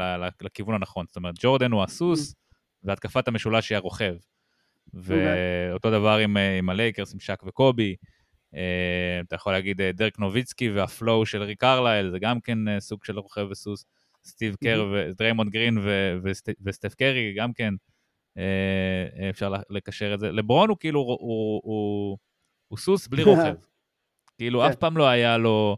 [0.41, 1.05] לכיוון הנכון.
[1.07, 2.35] זאת אומרת, ג'ורדן הוא הסוס, mm-hmm.
[2.83, 4.15] והתקפת המשולש היא הרוכב.
[4.93, 5.71] אוקיי.
[5.71, 7.95] ואותו דבר עם, עם הלייקרס, עם שק וקובי.
[8.55, 12.67] אה, אתה יכול להגיד אה, דרק נוביצקי וה flow של ריק ארלייל, זה גם כן
[12.67, 13.85] אה, סוג של רוכב וסוס.
[14.25, 15.77] סטיב קר ודריימונד גרין
[16.65, 17.73] וסטף קרי, גם כן
[19.29, 20.31] אפשר לקשר את זה.
[20.31, 22.17] לברון הוא כאילו, הוא, הוא, הוא,
[22.67, 23.55] הוא סוס בלי רוכב.
[24.37, 24.65] כאילו כן.
[24.65, 25.77] אף פעם לא היה לו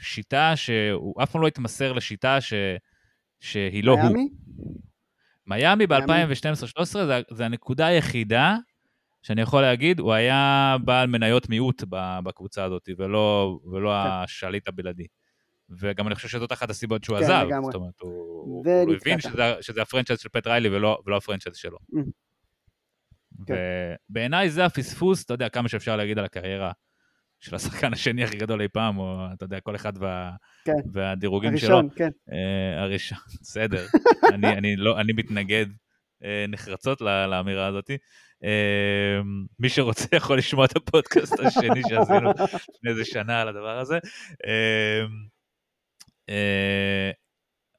[0.00, 2.54] שיטה שהוא אף פעם לא התמסר לשיטה ש,
[3.40, 4.16] שהיא לא הוא.
[5.50, 8.56] מיאמי ב-2012-2013 זה, זה הנקודה היחידה
[9.22, 11.84] שאני יכול להגיד, הוא היה בעל מניות מיעוט
[12.24, 14.08] בקבוצה הזאת, ולא, ולא כן.
[14.10, 15.06] השליט הבלעדי.
[15.80, 17.44] וגם אני חושב שזאת אחת הסיבות שהוא כן, עזב.
[17.46, 17.64] לגמרי.
[17.64, 21.20] זאת אומרת, הוא, הוא הבין שזה, שזה ה franchise של פט ריילי ולא, ולא ה
[21.20, 21.78] franchise שלו.
[21.94, 21.98] Mm.
[23.46, 23.54] כן.
[24.10, 26.72] ובעיניי זה הפספוס, אתה יודע, כמה שאפשר להגיד על הקריירה
[27.40, 30.32] של השחקן השני הכי גדול אי פעם, או אתה יודע, כל אחד וה,
[30.64, 30.72] כן.
[30.92, 31.76] והדירוגים הראשון, שלו.
[31.76, 32.10] הראשון, כן.
[32.28, 33.86] Uh, הראשון, בסדר.
[34.34, 35.66] אני, אני, לא, אני מתנגד
[36.22, 37.90] uh, נחרצות לאמירה הזאת.
[37.90, 39.24] Uh,
[39.58, 43.98] מי שרוצה יכול לשמוע את הפודקאסט השני שעשינו לפני איזה שנה על הדבר הזה.
[43.98, 45.08] Uh,
[46.30, 47.14] uh,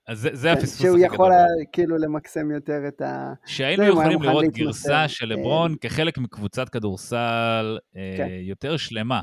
[0.08, 1.00] אז זה, זה כן, הפספוס הכי גדול.
[1.00, 3.34] שהוא יכול היה כאילו למקסם יותר את ה...
[3.46, 8.28] שהיינו יכולים לראות גרסה של לברון כחלק מקבוצת כדורסל כן.
[8.42, 9.22] יותר שלמה,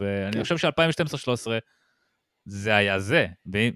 [0.00, 0.42] ואני כן.
[0.42, 1.50] חושב ש-2012-2013
[2.44, 3.26] זה היה זה,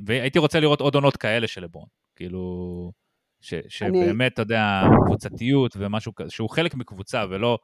[0.07, 2.93] והייתי רוצה לראות עוד עונות כאלה של לברון, כאילו,
[3.41, 4.27] ש, שבאמת, אני...
[4.27, 7.59] אתה יודע, קבוצתיות ומשהו כזה, שהוא חלק מקבוצה ולא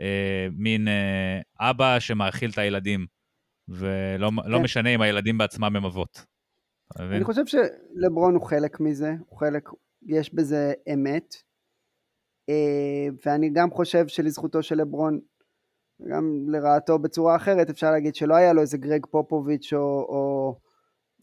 [0.00, 3.06] אה, מין אה, אבא שמאכיל את הילדים,
[3.68, 4.50] ולא לא כן.
[4.50, 6.26] לא משנה אם הילדים בעצמם הם אבות.
[7.00, 9.68] אני חושב שלברון הוא חלק מזה, הוא חלק,
[10.02, 11.34] יש בזה אמת,
[12.48, 15.20] אה, ואני גם חושב שלזכותו של לברון
[16.10, 20.54] גם לרעתו בצורה אחרת, אפשר להגיד שלא היה לו איזה גרג פופוביץ' או, או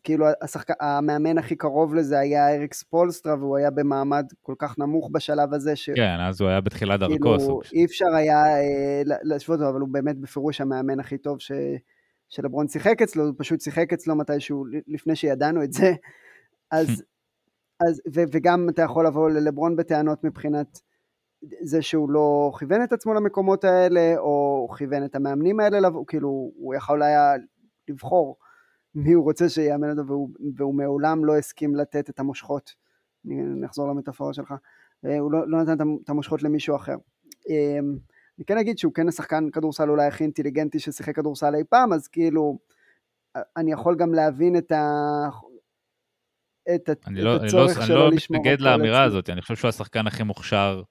[0.05, 0.67] כאילו השחק...
[0.79, 5.75] המאמן הכי קרוב לזה היה אריק ספולסטרה, והוא היה במעמד כל כך נמוך בשלב הזה,
[5.75, 5.89] ש...
[5.89, 7.15] כן, אז הוא היה בתחילת דרכו.
[7.15, 11.51] כאילו, אי אפשר היה אה, להשוות אותו, אבל הוא באמת בפירוש המאמן הכי טוב ש...
[12.29, 15.93] שלברון שיחק אצלו, הוא פשוט שיחק אצלו מתישהו, לפני שידענו את זה.
[16.71, 17.03] אז,
[17.87, 20.79] אז ו, וגם אתה יכול לבוא ללברון בטענות מבחינת
[21.61, 26.75] זה שהוא לא כיוון את עצמו למקומות האלה, או כיוון את המאמנים האלה, כאילו הוא
[26.75, 27.33] יכול היה
[27.87, 28.37] לבחור
[28.95, 32.73] מי הוא רוצה שיאמן אותו, והוא, והוא מעולם לא הסכים לתת את המושכות.
[33.61, 34.53] נחזור למטאפורה שלך.
[35.05, 36.95] אה, הוא לא, לא נתן את המושכות למישהו אחר.
[37.49, 37.97] אמ,
[38.37, 42.07] אני כן אגיד שהוא כן השחקן כדורסל אולי הכי אינטליגנטי ששיחק כדורסל אי פעם, אז
[42.07, 42.57] כאילו,
[43.57, 45.27] אני יכול גם להבין את ה...
[46.75, 49.69] את, אני לא, הצורך אני לא, שלו אני לא מתנגד לאמירה הזאת, אני חושב שהוא
[49.69, 50.81] השחקן הכי מוכשר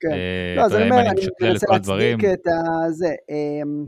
[0.00, 0.08] כן.
[0.12, 2.46] אה, לא, אז אני אומר, אני מנסה להצדיק את
[2.86, 3.14] הזה.
[3.30, 3.86] אמ,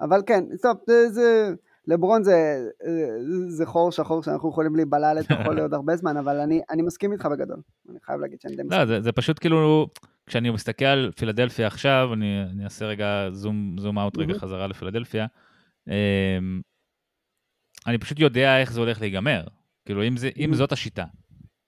[0.00, 0.76] אבל כן, טוב,
[1.08, 1.52] זה...
[1.90, 2.66] לברון זה,
[3.48, 7.26] זה חור שחור שאנחנו יכולים להיבלע לתוכו לעוד הרבה זמן, אבל אני, אני מסכים איתך
[7.26, 7.60] בגדול.
[7.90, 8.80] אני חייב להגיד שאני די מסכים.
[8.80, 9.86] לא, זה, זה פשוט כאילו,
[10.26, 15.26] כשאני מסתכל על פילדלפיה עכשיו, אני, אני אעשה רגע זום, זום אאוט רגע חזרה לפילדלפיה,
[15.88, 16.60] אמ,
[17.86, 19.44] אני פשוט יודע איך זה הולך להיגמר.
[19.86, 21.04] כאילו, אם, זה, אם זאת השיטה,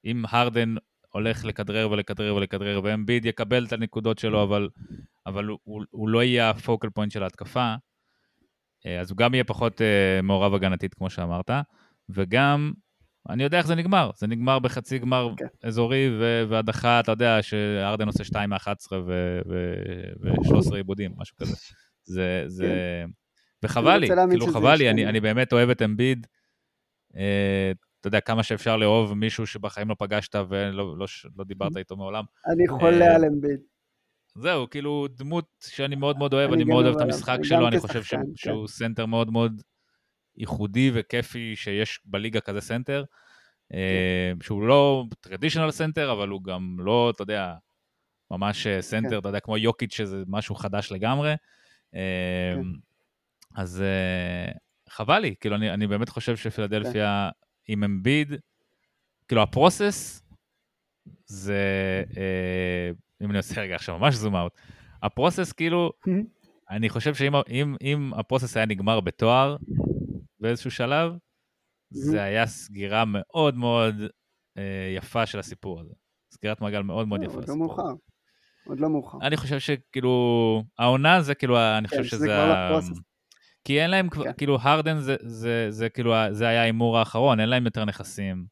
[0.05, 0.75] אם הרדן
[1.13, 4.69] הולך לכדרר ולכדרר ולכדרר, ואמביד יקבל את הנקודות שלו, אבל,
[5.27, 7.75] אבל הוא, הוא לא יהיה הפוקל פוינט של ההתקפה,
[9.01, 11.51] אז הוא גם יהיה פחות uh, מעורב הגנתית, כמו שאמרת,
[12.09, 12.73] וגם,
[13.29, 15.37] אני יודע איך זה נגמר, זה נגמר בחצי גמר okay.
[15.37, 15.69] כן.
[15.69, 16.11] אזורי
[16.49, 21.57] והדחה, אתה יודע, שארדן עושה 2 מ-11 ו-13 איבודים, משהו כזה.
[22.05, 22.65] זה, זה...
[22.65, 23.11] כן.
[23.65, 26.27] וחבל לי, כאילו חבל לי, אני, אני באמת אוהב את אמביד.
[27.13, 27.17] Uh,
[28.01, 32.25] אתה יודע, כמה שאפשר לאהוב מישהו שבחיים לא פגשת ולא לא, לא דיברת איתו מעולם.
[32.53, 33.61] אני חולה על אמביד.
[34.35, 37.81] זהו, כאילו דמות שאני מאוד מאוד אוהב, אני, אני מאוד אוהב את המשחק שלו, אני
[37.81, 38.21] חושב כן.
[38.35, 39.63] שהוא סנטר מאוד מאוד
[40.37, 43.05] ייחודי וכיפי שיש בליגה כזה סנטר.
[43.73, 43.77] כן.
[43.79, 47.55] אה, שהוא לא traditional center, אבל הוא גם לא, אתה יודע,
[48.31, 49.19] ממש אה, סנטר, כן.
[49.19, 51.35] אתה יודע, כמו יוקיץ' שזה משהו חדש לגמרי.
[51.95, 52.55] אה,
[53.57, 53.85] אז
[54.89, 57.31] חבל לי, כאילו, אני, אני באמת חושב שפילדלפיה
[57.69, 58.33] עם אמביד,
[59.29, 60.23] כאילו ה process
[61.27, 61.63] זה,
[63.23, 64.53] אם אני עושה רגע עכשיו ממש zoom out,
[65.03, 65.93] ה process כאילו,
[66.71, 69.57] אני חושב שאם אם, אם הפרוסס היה נגמר בתואר
[70.41, 71.13] באיזשהו שלב,
[71.91, 73.95] זה היה סגירה מאוד מאוד
[74.59, 75.93] אה, יפה של הסיפור הזה.
[76.35, 77.37] סגירת מעגל מאוד מאוד לא, יפה.
[77.37, 77.93] עוד לא מאוחר.
[78.67, 79.19] עוד לא מאוחר.
[79.23, 82.39] אני חושב שכאילו, העונה זה כאילו, אני חושב כן, שזה...
[82.81, 83.01] שזה.
[83.65, 84.33] כי אין להם, כן.
[84.39, 88.45] כאילו, הרדן זה, זה, זה כאילו, זה היה ההימור האחרון, אין להם יותר נכסים.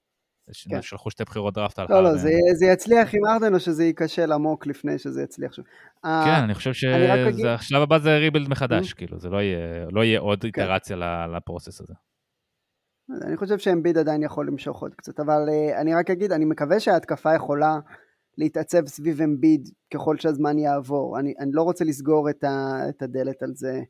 [0.70, 0.82] כן.
[0.82, 2.02] שלחו שתי בחירות דראפט על לא.
[2.02, 5.64] לא, זה, זה יצליח עם ארדן או שזה ייכשל עמוק לפני שזה יצליח שוב.
[6.04, 9.58] אה, כן, אני חושב אני אגיד- שהשלב הבא זה ריבילד מחדש, כאילו, זה לא יהיה,
[9.92, 11.94] לא יהיה עוד איטרציה ל- לפרוסס הזה.
[13.22, 16.80] אני חושב שאמביד עדיין יכול למשוך עוד קצת, אבל uh, אני רק אגיד, אני מקווה
[16.80, 17.78] שההתקפה יכולה
[18.38, 21.18] להתעצב סביב אמביד ככל שהזמן יעבור.
[21.18, 23.80] אני, אני לא רוצה לסגור את, ה, את הדלת על זה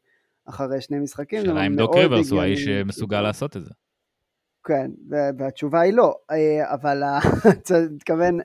[0.48, 1.40] אחרי שני משחקים.
[1.40, 3.26] זה השאלה אם דוק ריברס הוא האיש שמסוגל כאילו.
[3.26, 3.70] לעשות את זה.
[4.64, 4.90] כן,
[5.38, 7.02] והתשובה היא לא, אה, אבל
[7.62, 8.38] אתה מתכוון,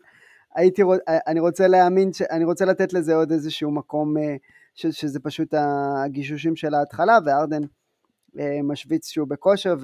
[0.56, 4.36] הייתי, אה, אני רוצה להאמין, אני רוצה לתת לזה עוד איזשהו מקום, אה,
[4.73, 7.62] ש- שזה פשוט הגישושים של ההתחלה, וארדן
[8.63, 9.75] משוויץ שהוא בכושר,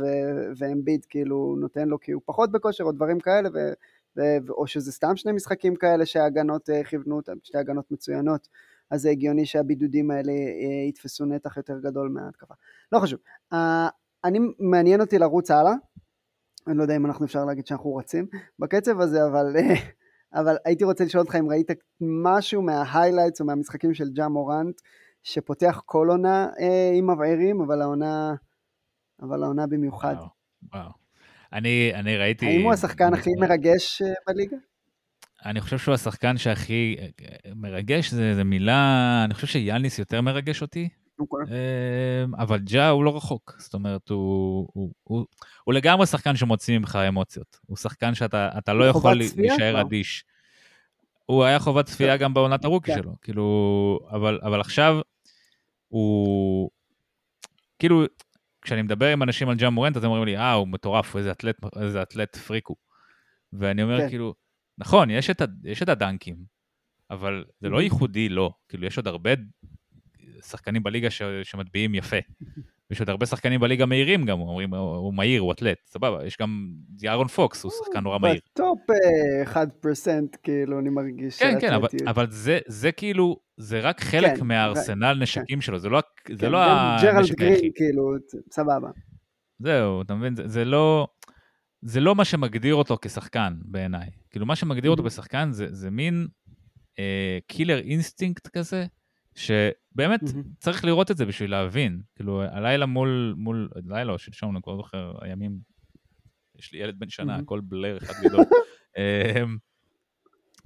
[0.57, 3.73] ואמביד כאילו נותן לו כי הוא פחות בכושר, או דברים כאלה, ו-
[4.17, 8.47] ו- או שזה סתם שני משחקים כאלה שההגנות כיוונו אותם, שתי הגנות מצוינות,
[8.89, 10.31] אז זה הגיוני שהבידודים האלה
[10.89, 12.53] יתפסו נתח יותר גדול מההתקפה.
[12.91, 13.19] לא חשוב.
[14.23, 15.73] אני, מעניין אותי לרוץ הלאה.
[16.67, 18.25] אני לא יודע אם אנחנו אפשר להגיד שאנחנו רצים
[18.59, 19.55] בקצב הזה, אבל,
[20.33, 21.71] אבל הייתי רוצה לשאול אותך אם ראית
[22.01, 24.81] משהו מההיילייטס או מהמשחקים של ג'ה מורנט,
[25.23, 28.33] שפותח כל עונה אה, עם מבערים, אבל העונה,
[29.21, 30.15] אבל העונה במיוחד.
[30.15, 30.27] וואו,
[30.73, 30.91] וואו.
[31.53, 32.45] אני, אני ראיתי...
[32.45, 34.57] האם הוא השחקן הכי מרגש אה, בליגה?
[35.45, 36.95] אני חושב שהוא השחקן שהכי
[37.55, 40.89] מרגש, זה, זה מילה, אני חושב שיאניס יותר מרגש אותי,
[41.21, 41.45] אוקיי.
[42.25, 45.25] אמ, אבל ג'ה הוא לא רחוק, זאת אומרת, הוא, הוא, הוא,
[45.63, 47.59] הוא לגמרי שחקן שמוציא ממך אמוציות.
[47.65, 49.81] הוא שחקן שאתה אתה לא יכול להישאר.
[49.81, 50.23] אדיש.
[51.25, 53.01] הוא היה חובת צפייה גם בעונת הרוקי כן.
[53.01, 54.99] שלו, כאילו, אבל, אבל עכשיו
[55.87, 56.69] הוא,
[57.79, 58.03] כאילו,
[58.61, 61.31] כשאני מדבר עם אנשים על ג'ה מורנט, אז הם אומרים לי, אה, הוא מטורף, איזה
[61.31, 62.77] אתלט, איזה אתלט פריק הוא.
[63.53, 64.09] ואני אומר, כן.
[64.09, 64.33] כאילו,
[64.77, 66.35] נכון, יש את, יש את הדנקים,
[67.11, 67.81] אבל זה לא Mhm.
[67.81, 69.29] ייחודי לו, כאילו, יש עוד הרבה
[70.41, 72.17] שחקנים בליגה ש, שמטביעים יפה.
[72.91, 76.71] יש עוד הרבה שחקנים בליגה מהירים גם, אומרים, הוא, מהיר, הוא אתלט, סבבה, יש גם
[77.01, 78.39] דיארון פוקס, הוא שחקן נורא מהיר.
[78.53, 78.79] ב top
[79.55, 81.39] אה, 1% כאילו אני מרגיש.
[81.39, 81.87] כן, כן, אבל.
[82.07, 86.01] אבל זה, זה כאילו, זה רק חלק כן, מה arsenal נשקים שלו, זה לא,
[86.31, 87.71] זה כן, לא גם ג'רלד הנשק גרין היחיד.
[87.75, 88.13] כאילו,
[88.51, 88.89] סבבה.
[89.59, 90.35] זהו, אתה מבין?
[90.35, 91.07] זה, זה לא...
[91.81, 94.09] זה לא מה שמגדיר אותו כשחקן בעיניי.
[94.29, 95.05] כאילו, מה שמגדיר אותו Mhm.
[95.05, 96.27] בשחקן זה, זה מין
[96.99, 98.85] אה, killer instinct כזה,
[99.35, 100.37] שבאמת Mhm.
[100.59, 102.01] צריך לראות את זה בשביל להבין.
[102.15, 105.59] כאילו, הלילה מול, מול, לילה או שלשום, אני כבר לא זוכר, הימים,
[106.59, 107.41] יש לי ילד בן שנה, Mhm.
[107.41, 108.39] הכל blur אחד גדול.
[108.97, 109.43] אה,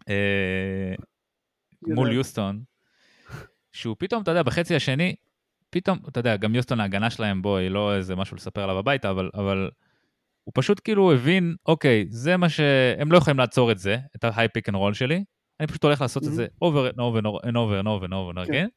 [0.10, 0.93] אה,
[1.88, 2.12] מול.
[2.13, 2.63] יוסטון,
[3.71, 5.15] שהוא פתאום, אתה יודע, בחצי השני,
[5.69, 9.12] פתאום, אתה יודע, גם יוסטון ההגנה שלהם, בוא, היא לא איזה משהו לספר עליו הביתה,
[9.12, 9.69] אבל, אבל
[10.43, 12.60] הוא פשוט כאילו הבין, אוקיי, זה מה ש...
[12.97, 15.23] הם לא יכולים לעצור את זה, את ה high pick and roll שלי,
[15.60, 18.38] אני פשוט הולך לעשות את זה over and over and over and over and over
[18.38, 18.65] and כן.
[18.65, 18.70] again,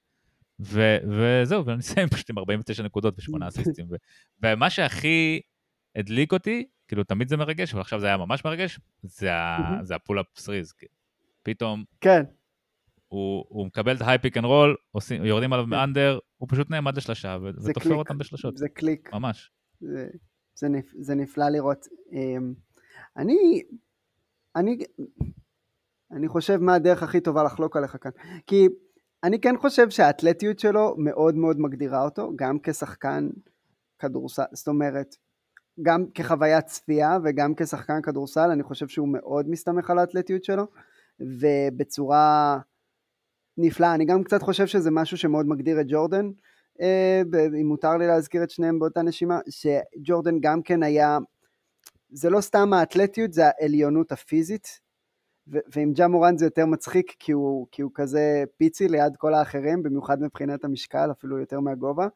[0.61, 3.87] ו- וזהו, ואני אסיים פשוט עם 49 נקודות ושמונה אסיסטים.
[4.43, 5.41] ומה שהכי
[5.97, 10.27] הדליק אותי, כאילו תמיד זה מרגש, אבל עכשיו זה היה ממש מרגש, זה ה pull-up
[10.37, 10.73] threes.
[11.43, 12.23] פתאום כן,
[13.09, 14.77] הוא, הוא מקבל את ה high pick and roll,
[15.25, 15.71] יורדים עליו כן.
[15.71, 17.95] מ under, הוא פשוט נעמד לשלושה ותופר.
[17.95, 19.12] אותם בשלשות, זה קליק.
[19.12, 19.51] ממש.
[19.81, 20.09] זה,
[20.55, 21.87] זה, נפ, זה נפלא לראות.
[22.12, 22.55] אמ,
[23.17, 23.62] אני,
[24.57, 24.79] אני,
[26.12, 28.11] אני חושב מה הדרך הכי טובה לחלוק עליך כאן.
[28.47, 28.68] כי
[29.25, 33.29] אני כן חושב שהאתלטיות שלו מאוד מאוד מגדירה אותו, גם כשחקן
[33.99, 35.16] כדורסל, זאת אומרת,
[35.83, 40.66] גם כחוויית צפייה וגם כשחקן כדורסל, אני חושב שהוא מאוד מסתמך על האתלטיות שלו,
[41.21, 42.59] ובצורה
[43.59, 43.94] נפלאה.
[43.94, 46.31] אני גם קצת חושב שזה משהו שמאוד מגדיר את ג'ורדן,
[46.81, 47.23] אה,
[47.61, 51.18] אם מותר לי להזכיר את שניהם באותה נשימה, שג'ורדן גם כן היה,
[52.11, 54.81] זה לא סתם האתלטיות, זה העליונות הפיזית,
[55.49, 59.83] ועם ג'ה מורן זה יותר מצחיק, כי הוא, כי הוא כזה פיצי ליד כל האחרים,
[59.83, 62.09] במיוחד מבחינת המשקל, אפילו יותר מהגובה,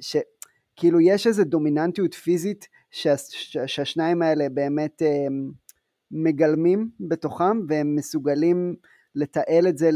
[0.00, 5.26] שכאילו יש איזו דומיננטיות פיזית שה, שה, שהשניים האלה באמת אה,
[6.10, 8.76] מגלמים בתוכם, והם מסוגלים
[9.14, 9.90] לתעל את זה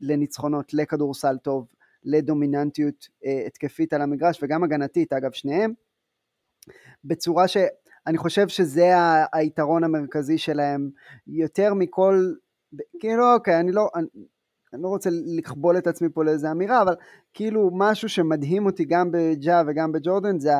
[0.00, 1.66] לניצחונות, לכדורסל טוב,
[2.04, 5.72] לדומיננטיות אה, התקפית על המגרש וגם הגנתית, אגב שניהם,
[7.04, 7.44] בצורה
[8.04, 8.92] שאני חושב שזה
[9.32, 10.90] היתרון המרכזי שלהם
[11.26, 12.32] יותר מכל,
[13.00, 14.06] כאילו אוקיי, אני לא, אני,
[14.72, 16.94] אני לא רוצה לכבול את עצמי פה לאיזה אמירה, אבל
[17.34, 20.52] כאילו משהו שמדהים אותי גם בג'ה וגם בג'ורדן זה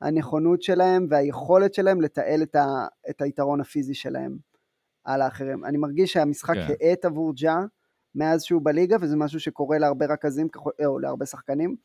[0.00, 4.36] הנכונות שלהם והיכולת שלהם לתעל את, ה, את היתרון הפיזי שלהם
[5.04, 5.64] על האחרים.
[5.64, 6.74] אני מרגיש שהמשחק כן.
[6.80, 7.56] האט עבור ג'ה
[8.14, 10.48] מאז שהוא בליגה, וזה משהו שקורה להרבה רכזים,
[10.86, 11.76] או להרבה שחקנים,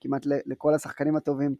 [0.00, 1.54] כמעט לכל השחקנים הטובים,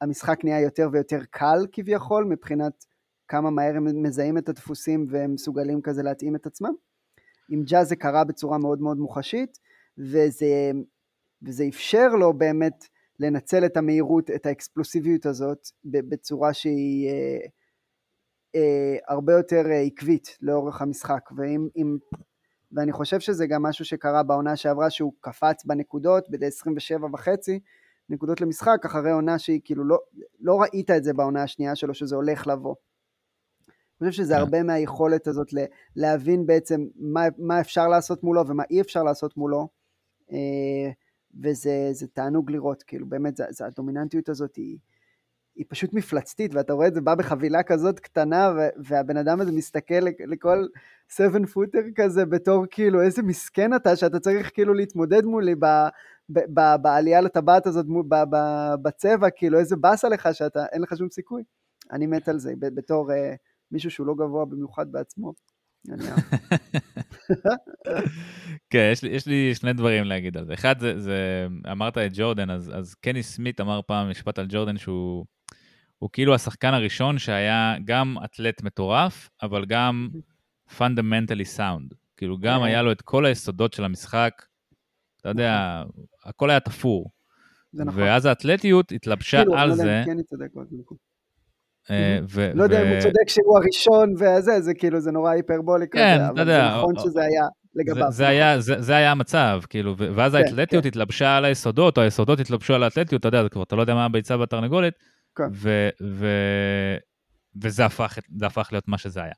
[0.00, 2.84] המשחק נהיה יותר ויותר קל כביכול, מבחינת
[3.28, 6.72] כמה מהר הם מזהים את הדפוסים והם מסוגלים כזה להתאים את עצמם.
[7.48, 9.58] עם ג'אז זה קרה בצורה מאוד מאוד מוחשית,
[9.98, 10.70] וזה,
[11.42, 12.88] וזה אפשר לו באמת
[13.20, 17.38] לנצל את המהירות, את האקספלוסיביות הזאת, בצורה שהיא אה,
[18.54, 21.30] אה, הרבה יותר אה, עקבית לאורך המשחק.
[21.36, 21.96] ואם, אם,
[22.72, 27.60] ואני חושב שזה גם משהו שקרה בעונה שעברה, שהוא קפץ בנקודות, ב-27 וחצי
[28.08, 29.98] נקודות למשחק, אחרי עונה שהיא כאילו לא,
[30.40, 32.74] לא ראית את זה בעונה השנייה שלו, שזה הולך לבוא.
[34.00, 34.34] אני חושב שזה.
[34.34, 34.40] כן.
[34.40, 35.48] הרבה מהיכולת הזאת
[35.96, 39.68] להבין בעצם מה, מה אפשר לעשות מולו ומה אי אפשר לעשות מולו,
[40.32, 40.90] אה,
[41.42, 44.78] וזה תענוג לראות, כאילו באמת, זה, זה הדומיננטיות הזאת היא,
[45.56, 50.04] היא פשוט מפלצתית, ואתה רואה את זה בא בחבילה כזאת קטנה, והבן אדם הזה מסתכל
[50.26, 50.66] לכל
[51.08, 55.66] 7 פוטר כזה בתור כאילו איזה מסכן אתה, שאתה צריך כאילו להתמודד מולי ב,
[56.28, 58.36] ב, ב, בעלייה לטבעת הזאת ב, ב,
[58.82, 61.42] בצבע, כאילו איזה באסה לך שאתה, אין לך שום סיכוי.
[61.92, 63.10] אני מת על זה, בתור...
[63.10, 63.14] Uh,
[63.72, 65.32] מישהו שהוא לא גבוה במיוחד בעצמו.
[68.70, 70.54] כן, יש לי, יש לי שני דברים להגיד על זה.
[70.54, 74.78] אחד, זה, זה אמרת את ג'ורדן, אז, אז קני סמית אמר פעם משפט על ג'ורדן
[74.78, 75.24] שהוא
[76.02, 80.08] הוא כאילו השחקן הראשון שהיה גם אתלט מטורף, אבל גם
[80.76, 81.94] fundamentally sound.
[82.16, 82.66] כאילו גם כן.
[82.66, 84.32] היה לו את כל היסודות של המשחק,
[85.20, 86.04] אתה יודע, נכון.
[86.24, 87.10] הכל היה תפור.
[87.74, 88.02] נכון.
[88.02, 90.02] ואז האתלטיות התלבשה כאילו, על זה.
[90.06, 90.48] כן, צודק,
[91.90, 92.18] אה,
[92.54, 96.20] לא יודע אם הוא צודק שהוא הראשון וזה, זה כאילו, זה נורא היפרבולי כזה, כן,
[96.20, 98.12] אבל זה נכון שזה היה לגביו.
[98.78, 100.86] זה היה המצב, כאילו, ואז האתלטיות.
[100.86, 104.38] התלבשה על היסודות, או היסודות התלבשו על האתלטיות, אתה יודע, אתה לא יודע מה הביצה
[104.38, 104.94] והתרנגולת,
[107.56, 109.34] וזה הפך להיות מה שזה היה.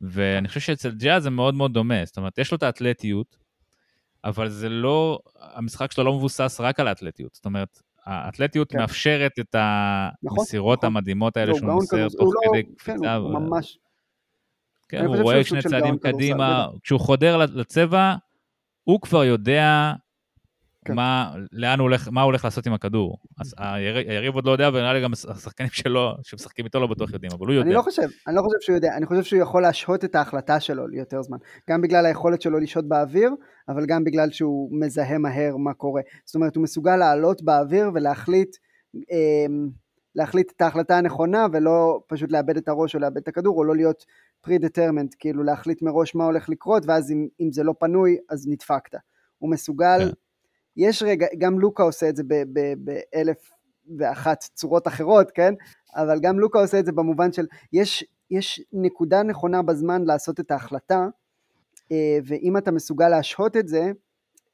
[0.00, 3.36] ואני חושב שאצל ג'אז זה מאוד מאוד דומה, זאת אומרת, יש לו את האתלטיות,
[4.24, 8.78] אבל זה לא, המשחק שלו לא מבוסס רק על האתלטיות, זאת אומרת, האתלטיות כן.
[8.78, 9.54] מאפשרת את
[10.22, 12.98] נכון, המסירות נכון, המדהימות האלה שהוא מוסר תוך לא, כדי קפיצה.
[12.98, 13.40] כן, הוא ו...
[13.40, 13.78] ממש...
[14.88, 18.14] כן, הוא רואה שני צעדים קדימה, כשהוא חודר לצבע,
[18.84, 19.92] הוא כבר יודע
[20.88, 20.94] כן.
[20.94, 23.18] מה, לאן הוא הולך, מה הוא הולך לעשות עם הכדור.
[23.40, 27.12] אז היריב, היריב עוד לא יודע, ונראה לי גם השחקנים שלו, שמשחקים איתו לא בטוח
[27.12, 27.66] יודעים, אבל הוא יודע.
[27.66, 30.60] אני לא חושב, אני לא חושב שהוא יודע, אני חושב שהוא יכול להשהות את ההחלטה
[30.60, 31.36] שלו ליותר זמן.
[31.70, 33.30] גם בגלל היכולת שלו לשהות באוויר,
[33.68, 36.02] אבל גם בגלל שהוא מזהה מהר מה קורה.
[36.24, 38.56] זאת אומרת, הוא מסוגל לעלות באוויר ולהחליט,
[38.94, 39.68] אמ,
[40.14, 43.76] להחליט את ההחלטה הנכונה, ולא פשוט לאבד את הראש או לאבד את הכדור, או לא
[43.76, 44.04] להיות
[44.46, 48.98] pre-determined, כאילו להחליט מראש מה הולך לקרות, ואז אם, אם זה לא פנוי, אז נדפקת.
[49.38, 49.98] הוא מסוגל...
[50.00, 50.27] Yeah.
[50.78, 52.22] יש רגע, גם לוקה עושה את זה
[52.78, 53.50] באלף
[53.98, 55.54] ואחת צורות אחרות, כן?
[55.96, 60.50] אבל גם לוקה עושה את זה במובן של, יש, יש נקודה נכונה בזמן לעשות את
[60.50, 61.08] ההחלטה,
[61.92, 63.92] אה, ואם אתה מסוגל להשהות את זה,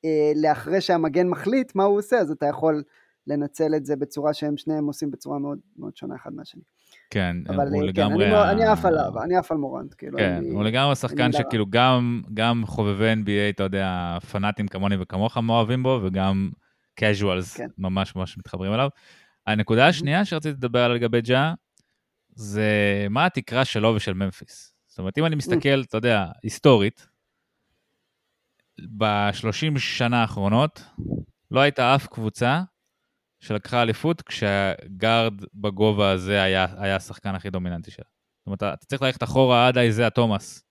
[0.05, 2.83] אה, לאחרי שהמגן מחליט מה הוא עושה, אז אתה יכול
[3.27, 6.63] לנצל את זה בצורה שהם שניהם עושים בצורה מאוד, מאוד שונה אחד מהשני.
[7.11, 8.27] כן, אבל, הוא כן, לגמרי...
[8.27, 8.51] אני, ה...
[8.51, 9.95] אני עף עליו, אני עף על מורנט.
[9.99, 14.97] כאילו, כן, אני, הוא לגמרי שחקן שכאילו גם, גם חובבי NBA, אתה יודע, פנאטים כמוני
[15.01, 16.51] וכמוך מאוהבים בו, וגם
[17.01, 17.69] casuals כן.
[17.79, 18.89] ממש ממש מתחברים אליו.
[19.47, 21.55] הנקודה השנייה שרציתי לדבר עליה לגבי ג'ה,
[22.35, 22.69] זה
[23.11, 24.75] מה התקרה שלו ושל ממפיס.
[24.87, 27.07] זאת אומרת, אם אני מסתכל, אתה יודע, היסטורית,
[28.97, 30.85] ב-30 שנה האחרונות,
[31.51, 32.63] לא הייתה אף קבוצה
[33.45, 38.05] שלקחה אליפות כשה guard בגובה הזה היה, היה השחקן הכי דומיננטי שלה.
[38.39, 40.65] זאת אומרת, אתה צריך ללכת אחורה עד איזאה תומאס.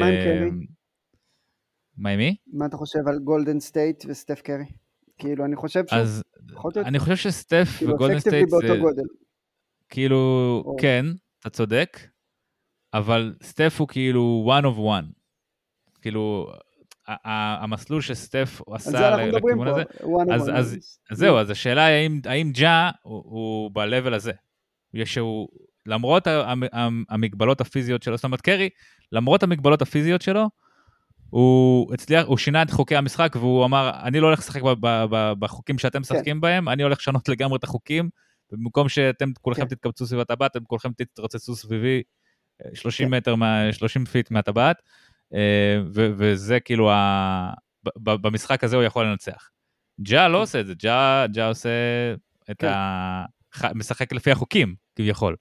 [0.00, 0.50] מה עם קרי?
[1.96, 2.36] מה עם מי?
[2.46, 4.64] מה אתה חושב על גולדן סטייט וסטף קרי?
[5.18, 5.92] כאילו, אני חושב ש...
[5.92, 6.22] אז
[6.76, 8.76] אני חושב שסטף כאילו, וגולדן סטייט זה...
[8.80, 9.02] גודל.
[9.88, 10.16] כאילו,
[10.64, 10.76] או...
[10.80, 11.06] כן,
[11.40, 11.98] אתה צודק,
[12.94, 15.12] אבל סטף הוא כאילו one of one.
[16.00, 16.52] כאילו,
[17.08, 19.82] המסלול שסטף עשה לכיוון הזה,
[20.32, 24.32] אז, אז, אז זהו, אז השאלה היא האם, האם ג'ה הוא, הוא ב-level הזה.
[25.04, 25.48] שהוא,
[25.86, 26.26] למרות
[27.08, 28.68] המגבלות הפיזיות שלו, זאת אומרת קרי,
[29.12, 30.48] למרות המגבלות הפיזיות שלו,
[31.30, 34.60] הוא הצליח, הוא שינה את חוקי המשחק והוא אמר, אני לא הולך לשחק
[35.38, 36.00] בחוקים שאתם.
[36.00, 36.40] משחקים כן.
[36.40, 38.10] בהם, אני הולך לשנות לגמרי את החוקים,
[38.52, 39.68] ובמקום שאתם כולכם כן.
[39.68, 42.02] תתקבצו סביב הטבעת, אתם כולכם תתרוצצו סביבי
[42.74, 43.14] 30 כן.
[43.14, 43.34] מטר,
[43.72, 44.76] 30 feet מהטבעת.
[45.34, 47.52] אה, וזה כאילו, ה...
[48.02, 49.50] במשחק הזה הוא יכול לנצח.
[50.00, 51.70] ג'ה לא עושה את זה, ג'ה, ג'ה עושה
[52.50, 52.68] את כן.
[52.68, 53.24] ה...
[53.74, 55.36] משחק לפי החוקים, כביכול.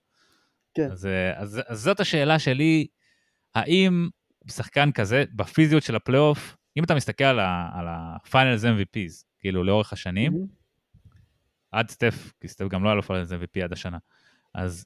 [0.74, 0.92] כן.
[0.92, 2.88] אז, אה, אז, אז זאת השאלה שלי,
[3.56, 4.10] האם
[4.48, 7.40] שחקן כזה, בפיזיות של הפלייאוף, אם אתה מסתכל על
[7.88, 11.08] ה-Finals MVPs, כאילו לאורך השנים, mm-hmm.
[11.72, 13.98] עד סטף, כי סטף גם לא היה לו finals MVP עד השנה,
[14.54, 14.86] אז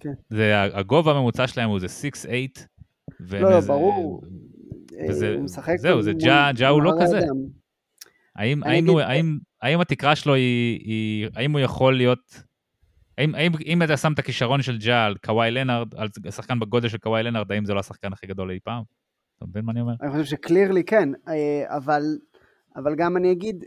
[0.00, 0.12] כן.
[0.30, 2.28] זה, הגובה הממוצע שלהם הוא זה 6-8,
[3.20, 4.22] לא, לא, ברור.
[5.08, 5.76] וזה, הוא משחק...
[5.78, 7.20] זהו, זה ג'ה, ג'ה הוא לא כזה.
[8.36, 11.28] האם, האם, הוא, האם, האם התקרה שלו היא, היא...
[11.34, 12.42] האם הוא יכול להיות...
[13.18, 16.88] האם, האם אם אתה שם את הכישרון של ג'ה על קוואי לנארד, על שחקן בגודל
[16.88, 18.82] של קוואי לנארד, האם זה לא השחקן הכי גדול אי פעם?
[19.36, 19.94] אתה מבין מה אני אומר?
[20.02, 22.02] אני חושב ש clearly כן, אה, אבל,
[22.76, 23.64] אבל גם אני אגיד,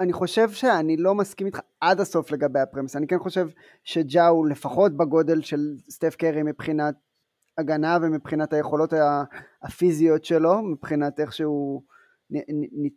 [0.00, 3.48] אני חושב שאני לא מסכים איתך עד הסוף לגבי הפרמיס, אני כן חושב
[3.84, 5.58] שג'ה הוא לפחות בגודל של
[5.90, 6.94] סטף קרי מבחינת
[7.58, 8.92] הגנה ומבחינת היכולות
[9.62, 11.82] הפיזיות שלו, מבחינת איך שהוא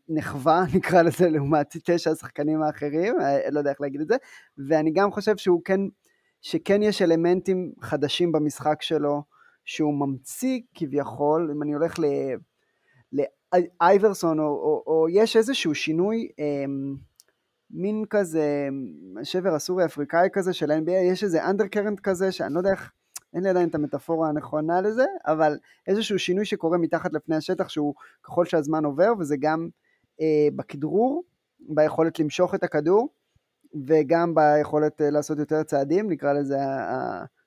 [0.10, 4.16] נחווה, נקרא לזה, לעומת תשע השחקנים האחרים, אה, לא יודע איך להגיד את זה,
[4.68, 5.80] ואני גם חושב שהוא כן,
[6.42, 9.24] שכן יש אלמנטים חדשים במשחק שלו,
[9.66, 12.06] שהוא ממציא כביכול, אם אני הולך ל...
[13.54, 16.66] לאייברסון, או, או, או יש איזשהו שינוי, אה,
[17.72, 18.70] מין כזה,
[19.24, 22.92] שבר הסורי אפריקאי כזה של NBA, יש איזה אנדרקרנט כזה, שאני לא יודע איך,
[23.38, 25.58] אין לי עדיין את המטאפורה הנכונה לזה, אבל
[25.88, 29.70] איזשהו שינוי שקורה מתחת לפני השטח שהוא ככל שהזמן עובר, וזה גם
[30.22, 31.24] אה, בכדרור,
[31.60, 33.10] ביכולת למשוך את הכדור,
[33.88, 36.58] וגם ביכולת אה, לעשות יותר צעדים, נקרא לזה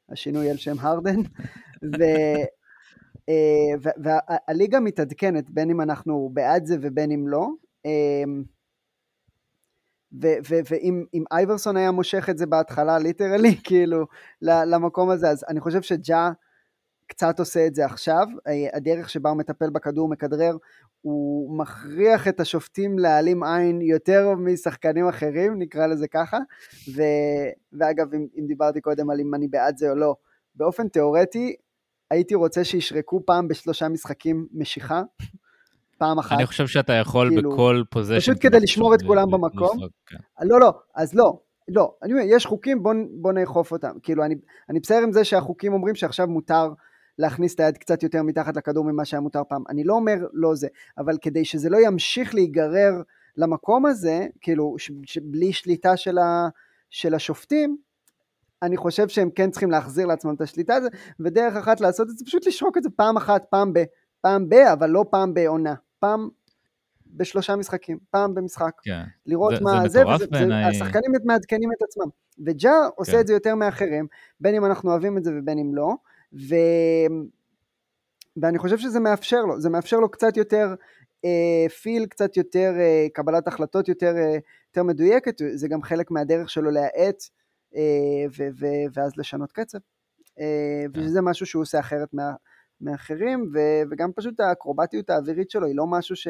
[0.08, 1.20] השינוי על שם הרדן,
[1.98, 2.02] ו...
[3.28, 7.48] אה, והליגה מתעדכנת בין אם אנחנו בעד זה ובין אם לא.
[10.12, 14.06] ואם אייברסון היה מושך את זה בהתחלה, ליטרלי, כאילו,
[14.42, 16.30] למקום הזה, אז אני חושב שג'ה
[17.10, 18.26] קצת עושה את זה עכשיו.
[18.46, 20.56] אה, הדרך שבה הוא מטפל בכדור, מכדרר,
[21.00, 26.38] הוא מכריח את השופטים להעלים עין יותר משחקנים אחרים, נקרא לזה ככה.
[26.96, 27.02] ו,
[27.72, 30.14] ואגב, אם, אם דיברתי קודם על אם אני בעד זה או לא,
[30.54, 31.56] באופן תיאורטי,
[32.10, 35.02] הייתי רוצה שישרקו פעם בשלושה משחקים משיכה,
[36.00, 36.36] פעם אחת.
[36.36, 38.32] אני חושב שאתה יכול כאילו, בכל פוזיישן.
[38.32, 39.78] פשוט כדי לשמור את כולם במקום.
[40.06, 40.16] כן.
[40.42, 41.38] לא, לא, אז לא,
[41.68, 41.94] לא.
[42.02, 43.92] אני אומר, יש חוקים, בוא, בוא נאכוף אותם.
[44.02, 44.34] כאילו, אני,
[44.68, 46.72] אני בסדר עם זה שהחוקים אומרים שעכשיו מותר
[47.18, 49.62] להכניס את היד קצת יותר מתחת לכדור ממה שהיה מותר פעם.
[49.68, 52.92] אני לא אומר לא זה, אבל כדי שזה לא ימשיך להיגרר
[53.36, 56.48] למקום הזה, כאילו, ש, ש, בלי שליטה של, ה,
[56.90, 57.76] של השופטים,
[58.62, 62.24] אני חושב שהם כן צריכים להחזיר לעצמם את השליטה הזאת, ודרך אחת לעשות את זה,
[62.24, 63.84] פשוט לשרוק את זה פעם אחת, פעם ב...
[64.20, 65.74] פעם ב, אבל לא פעם בעונה.
[66.00, 66.28] פעם
[67.06, 68.72] בשלושה משחקים, פעם במשחק.
[68.82, 69.02] כן.
[69.26, 72.08] לראות זה, מה זה, זה, זה, זה השחקנים מעדכנים את עצמם.
[72.46, 73.20] וג'ה עושה כן.
[73.20, 74.06] את זה יותר מאחרים,
[74.40, 75.94] בין אם אנחנו אוהבים את זה ובין אם לא,
[76.32, 76.54] ו...
[78.36, 80.74] ואני חושב שזה מאפשר לו, זה מאפשר לו קצת יותר
[81.24, 84.36] אה, feel, קצת יותר אה, קבלת החלטות יותר, אה,
[84.68, 87.22] יותר מדויקת, זה גם חלק מהדרך שלו להאט
[87.76, 89.78] אה, ו- ו- ואז לשנות קצב.
[90.40, 91.00] אה, כן.
[91.00, 92.32] וזה משהו שהוא עושה אחרת מה,
[92.80, 96.28] מאחרים, ו- וגם פשוט האקרובטיות האווירית שלו היא לא משהו ש-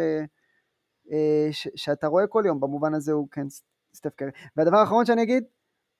[1.13, 3.47] אה, ש- שאתה רואה כל יום, במובן הזה הוא כן
[3.95, 4.31] סטף קרי.
[4.57, 5.45] והדבר האחרון שאני אגיד,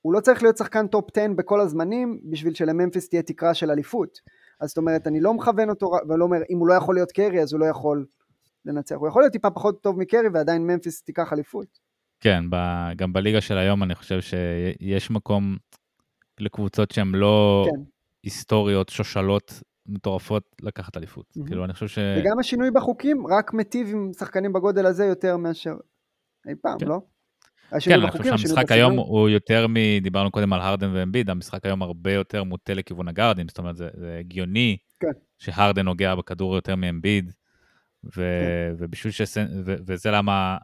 [0.03, 4.19] הוא לא צריך להיות שחקן top 10 בכל הזמנים בשביל שלממפיס תהיה תקרה של אליפות.
[4.61, 7.43] אז זאת אומרת, אני לא מכוון אותו ולא אומר, אם הוא לא יכול להיות קרי
[7.43, 8.07] אז הוא לא יכול
[8.65, 8.95] לנצח.
[8.95, 11.79] הוא יכול להיות טיפה פחות טוב מקרי ועדיין ממפיס תיקח אליפות.
[12.21, 15.57] כן, ב- גם בליגה של היום אני חושב שיש מקום
[16.41, 17.83] לקבוצות שהן לא כן.
[18.23, 19.53] היסטוריות, שושלות
[19.91, 21.27] מטורפות לקחת אליפות.
[21.31, 21.47] Mm-hmm.
[21.47, 21.99] כאילו, אני חושב ש...
[22.19, 25.75] וגם השינוי בחוקים רק מיטיב עם שחקנים בגודל הזה יותר מאשר
[26.49, 26.87] אי פעם, כן.
[26.87, 27.01] לא?
[27.81, 29.75] כן, אני חושב שהמשחק היום הוא יותר מ...
[30.03, 33.89] דיברנו קודם על הרדן ואמביד, המשחק היום הרבה יותר מוטה לכיוון הגארדים, זאת אומרת, זה,
[33.95, 35.09] זה הגיוני כן.
[35.39, 37.33] שהרדן נוגע בכדור יותר מאמביד,
[38.05, 38.11] ו...
[38.13, 38.75] כן.
[38.79, 39.37] ובשביל ש...
[39.65, 39.75] ו...
[39.87, 40.59] וזה למה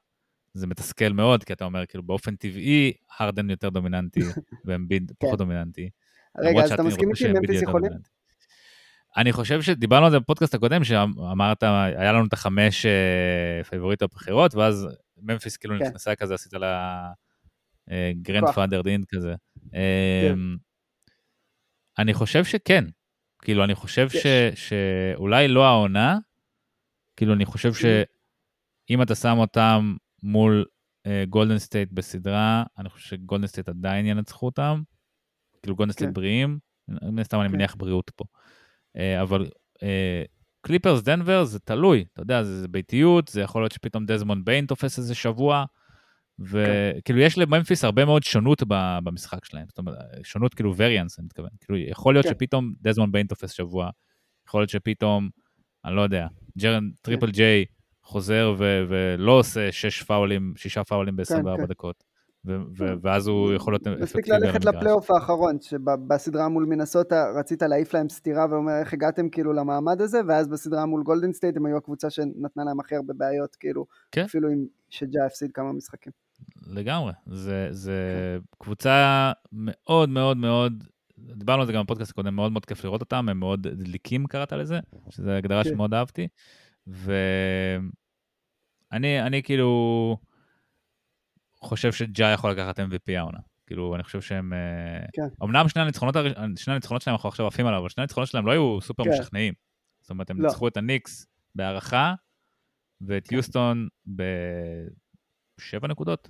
[0.55, 4.21] זה מתסכל מאוד, כי אתה אומר, כאילו, באופן טבעי, הרדן יותר דומיננטי
[4.65, 5.27] ואמביד כן.
[5.27, 5.91] פחות דומיננטי.
[6.39, 7.93] רגע, אז אתה מסכים איתי ממפיס יכולים?
[9.17, 14.55] אני חושב שדיברנו על זה בפודקאסט הקודם, שאמרת, היה לנו את החמש אה, פייבוריטות הבחירות,
[14.55, 14.89] ואז
[15.23, 15.85] ממפיס כאילו כן.
[15.85, 17.11] נכנסה כזה, עשית לה
[18.23, 19.35] grandfather דין כזה.
[19.73, 19.79] כן.
[20.33, 20.57] אמ,
[21.99, 22.85] אני חושב שכן.
[23.43, 26.19] כאילו, אני חושב ש, שאולי לא העונה,
[27.17, 30.65] כאילו, אני חושב שאם אתה שם אותם מול
[31.29, 34.83] גולדן uh, סטייט בסדרה, אני חושב שגולדן סטייט עדיין ינצחו אותם.
[35.63, 36.15] כאילו, גולדן סטייט כן.
[36.15, 36.59] בריאים,
[36.89, 37.55] מן הסתם אני כן.
[37.55, 38.25] מניח בריאות פה.
[38.97, 39.47] Uh, אבל
[40.61, 44.45] קליפרס uh, דנבר זה תלוי, אתה יודע, זה, זה ביתיות, זה יכול להיות שפתאום דזמונד
[44.45, 45.65] ביין תופס איזה שבוע,
[46.39, 47.15] וכאילו כן.
[47.19, 48.63] יש לממפיס הרבה מאוד שונות
[49.05, 51.51] במשחק שלהם, זאת אומרת, שונות כאילו variance, אני מתכוון.
[51.61, 52.33] כאילו, יכול להיות כן.
[52.33, 53.91] שפתאום דזמונד ביין תופס שבוע,
[54.49, 55.29] יכול להיות שפתאום,
[55.85, 56.27] אני לא יודע,
[56.59, 57.65] ג'רן טריפל ג'יי
[58.03, 61.67] חוזר ו- ולא עושה שש פאולים, שישה פאולים ב-24 כן, כן.
[61.67, 62.05] דקות.
[62.79, 62.95] כן.
[63.03, 68.09] ואז הוא יכול להיות אפקטיבי מספיק ללכת לפלייאוף האחרון, שבסדרה מול מנסוטה רצית להעיף להם
[68.09, 72.11] סטירה ואומר איך הגעתם כאילו למעמד הזה, ואז בסדרה מול גולדן סטייט הם היו הקבוצה
[72.11, 74.25] שנתנה להם הכי הרבה בעיות, כאילו, כן.
[74.25, 76.13] אפילו אם שג'ה הפסיד כמה משחקים.
[76.67, 78.65] לגמרי, זה, זה כן.
[78.65, 80.85] קבוצה מאוד מאוד מאוד
[81.19, 84.53] דיברנו על זה גם בפודקאסט הקודם, מאוד מאוד כיף לראות אותם, הם מאוד דליקים קראת
[84.53, 84.81] לזה,
[85.11, 85.71] שזו הגדרה כן.
[85.71, 86.29] שמאוד אהבתי.
[86.87, 87.13] ואני
[89.23, 90.17] אני כאילו
[91.67, 93.39] חושב שג'ה יכול לקחת MVP העונה.
[93.67, 94.53] כאילו, אני חושב שהם...
[94.53, 95.29] אה, כן.
[95.43, 96.15] אמנם שני הניצחונות,
[96.57, 99.11] שני הניצחונות שלהם אנחנו עכשיו עפים עליו, אבל שני הניצחונות שלהם לא היו סופר כן.
[99.11, 99.55] משכנעים.
[100.01, 100.49] זאת אומרת, הם לא.
[100.49, 102.15] ניצחו את הניקס בהערכה,
[103.01, 103.37] ואת כן.
[103.37, 106.29] יוסטון בשבע נקודות.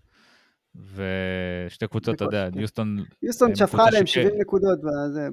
[0.75, 2.59] ושתי קבוצות, אתה יודע, כן.
[2.59, 3.05] יוסטון...
[3.23, 4.79] יוסטון שפכה עליהם 70 נקודות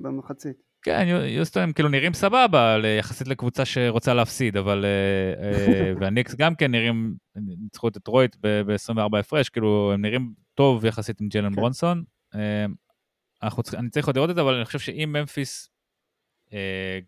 [0.02, 0.73] במחצית.
[0.84, 4.86] כן, יוסטון הם כאילו נראים סבבה יחסית לקבוצה שרוצה להפסיד, אבל...
[4.86, 10.86] אה, אה, והניקס גם כן נראים, ניצחו את רויט ב-24 הפרש, כאילו הם נראים טוב
[10.86, 11.56] יחסית עם ג'לן כן.
[11.56, 12.04] ברונסון.
[12.36, 12.66] אה,
[13.74, 15.70] אני צריך עוד לראות את זה, אבל אני חושב שאם ממפיס,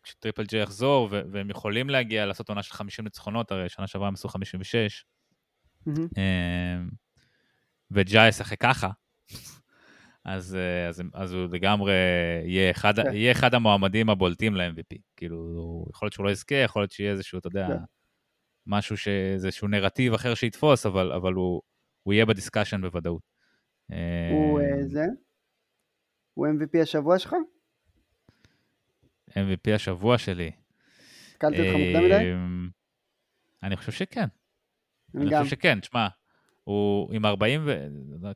[0.03, 4.13] כשטריפל ג'יי יחזור, והם יכולים להגיע לעשות עונה של 50 ניצחונות, הרי שנה שעברה הם
[4.13, 5.05] עשו 56,
[7.91, 8.89] וג'אי ישחק ככה,
[10.25, 11.93] אז, אה, אז, אז הוא לגמרי
[12.45, 13.13] יהיה אחד, כן.
[13.13, 14.97] יהיה אחד המועמדים הבולטים ל-MVP.
[15.15, 17.77] כאילו, יכול להיות שהוא לא יזכה, יכול להיות שיהיה איזשהו, אתה יודע, כן.
[18.67, 19.07] משהו, ש...
[19.07, 21.61] איזשהו נרטיב אחר שיתפוס, אבל, אבל הוא,
[22.03, 23.21] הוא יהיה בדיסקשן בוודאות.
[23.87, 23.95] הוא
[24.59, 25.05] אה, אה, זה?
[26.33, 27.35] הוא MVP השבוע שלך?
[29.29, 30.51] MVP השבוע שלי.
[31.37, 32.33] קלתי אותך מוקדם מדי?
[33.63, 34.25] אני חושב שכן.
[35.15, 36.07] אני, חושב שכן, תשמע,
[36.63, 37.87] הוא עם 40 ו...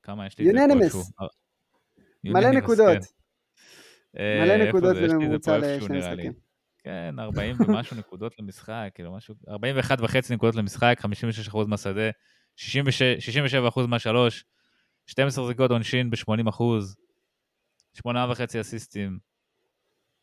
[0.03, 0.45] כמה יש לי.
[0.45, 1.11] יוננימס.
[2.23, 2.97] מלא נקודות.
[4.15, 4.41] כן.
[4.43, 6.33] מלא נקודות בממוצע לשני משחקים.
[6.83, 10.99] כן, 40 ומשהו נקודות למשחק, כאילו משהו, 41 וחצי נקודות למשחק,
[11.51, 12.09] 56% מהשדה,
[12.57, 14.45] 67% מהשלוש,
[15.05, 16.61] 12 זריקות עונשין ב-80%,
[17.97, 18.11] 8.5
[18.61, 19.19] אסיסטים.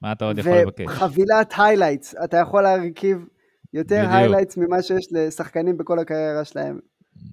[0.03, 0.85] מה אתה עוד יכול לבקש?
[0.85, 3.27] וחבילת highlights, אתה יכול להרכיב
[3.73, 6.81] יותר highlights ממה שיש לשחקנים בכל הקריירה שלהם.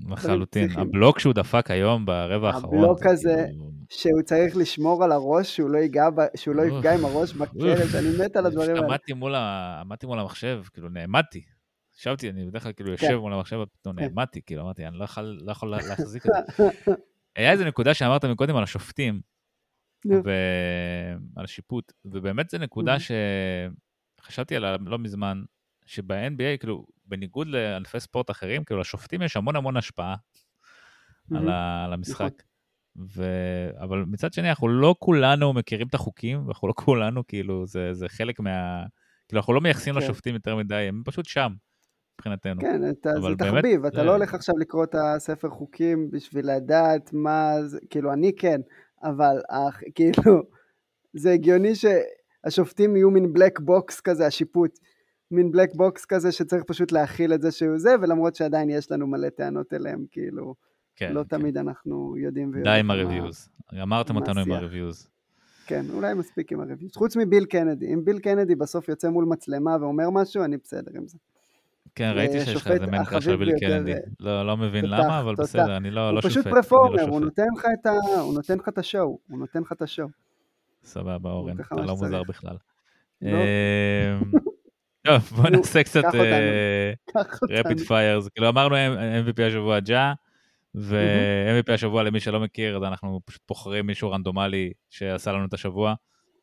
[0.09, 0.69] לחלוטין.
[0.71, 2.77] הבלוק שהוא דפק היום ברבע האחרון.
[2.77, 3.71] הבלוק הזה, כאילו...
[3.89, 8.25] שהוא צריך לשמור על הראש, שהוא לא ייגע, שהוא לא יפגע עם הראש בכלב, אני
[8.25, 8.87] מת על הדברים האלה.
[9.81, 11.41] עמדתי מול, המחשב, כאילו נעמדתי.
[11.99, 13.15] ישבתי, אני בדרך כלל כאילו יושב כן.
[13.15, 14.01] מול המחשב, ופתאום כן.
[14.01, 16.63] נעמדתי, כאילו אמרתי, אני לא יכול, לא יכול להחזיק את זה.
[17.35, 19.21] היה איזה נקודה שאמרת מקודם על השופטים,
[20.05, 22.95] ועל השיפוט, ובאמת זו נקודה
[24.19, 25.43] שחשבתי עליה לא מזמן,
[25.85, 31.37] שב-NBA, כאילו, בניגוד לענפי ספורט אחרים, כאילו לשופטים יש המון המון השפעה mm-hmm.
[31.37, 32.21] על, ה, על המשחק.
[32.21, 32.53] נכון.
[33.15, 33.23] ו...
[33.79, 38.09] אבל מצד שני, אנחנו לא כולנו מכירים את החוקים, ואנחנו לא כולנו, כאילו, זה, זה
[38.09, 38.83] חלק מה...
[39.27, 39.99] כאילו, אנחנו לא מייחסים כן.
[39.99, 41.53] לשופטים יותר מדי, הם פשוט שם,
[42.15, 42.61] מבחינתנו.
[42.61, 44.03] כן, אתה, זה באמת, תחביב, אתה זה...
[44.03, 48.61] לא הולך עכשיו לקרוא את הספר חוקים בשביל לדעת מה זה, כאילו, אני כן,
[49.03, 50.41] אבל אך, כאילו,
[51.13, 54.79] זה הגיוני שהשופטים יהיו מין black box כזה, השיפוט.
[55.33, 59.07] מין black box כזה שצריך פשוט להכיל את זה שהוא זה, ולמרות שעדיין יש לנו
[59.07, 60.55] מלא טענות אליהם, כאילו,
[60.95, 61.37] כן, לא כן.
[61.37, 62.73] תמיד אנחנו יודעים ויודעים.
[62.73, 63.49] די עם ה reviews.
[63.81, 65.09] אמרתם אותנו עם הריוויוז.
[65.65, 66.91] כן, אולי מספיק עם הריוויוז.
[66.95, 67.93] חוץ מביל קנדי.
[67.93, 71.17] אם ביל קנדי בסוף יוצא מול מצלמה ואומר משהו, אני בסדר עם זה.
[71.95, 73.93] כן, ראיתי שיש לך איזה מנחה של ביל קנדי.
[74.19, 76.35] לא, לא מבין למה, אבל בסדר, אני לא, לא שופט.
[76.35, 77.65] הוא פשוט פרפורמר, הוא נותן לך
[78.59, 79.19] את השואו.
[79.27, 80.07] הוא נותן לך את השואו.
[80.83, 82.57] סבבה, אורן, אתה לא מוזר בכלל.
[85.05, 85.15] לא.
[85.15, 86.03] אמ, טוב, בוא נעשה קצת
[87.49, 88.27] רפיד פיירס.
[88.29, 90.13] כאילו אמרנו MVP השבוע ג'ה,
[90.75, 95.93] ו-MVP השבוע למי שלא מכיר, אז אנחנו פשוט בוחרים מישהו רנדומלי שעשה לנו את השבוע,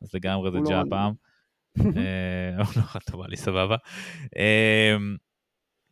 [0.01, 1.13] אז לגמרי זה לא ג'ה הפעם.
[1.79, 3.75] אה, הוא לא רנדומלי, סבבה.
[4.35, 5.15] אמ,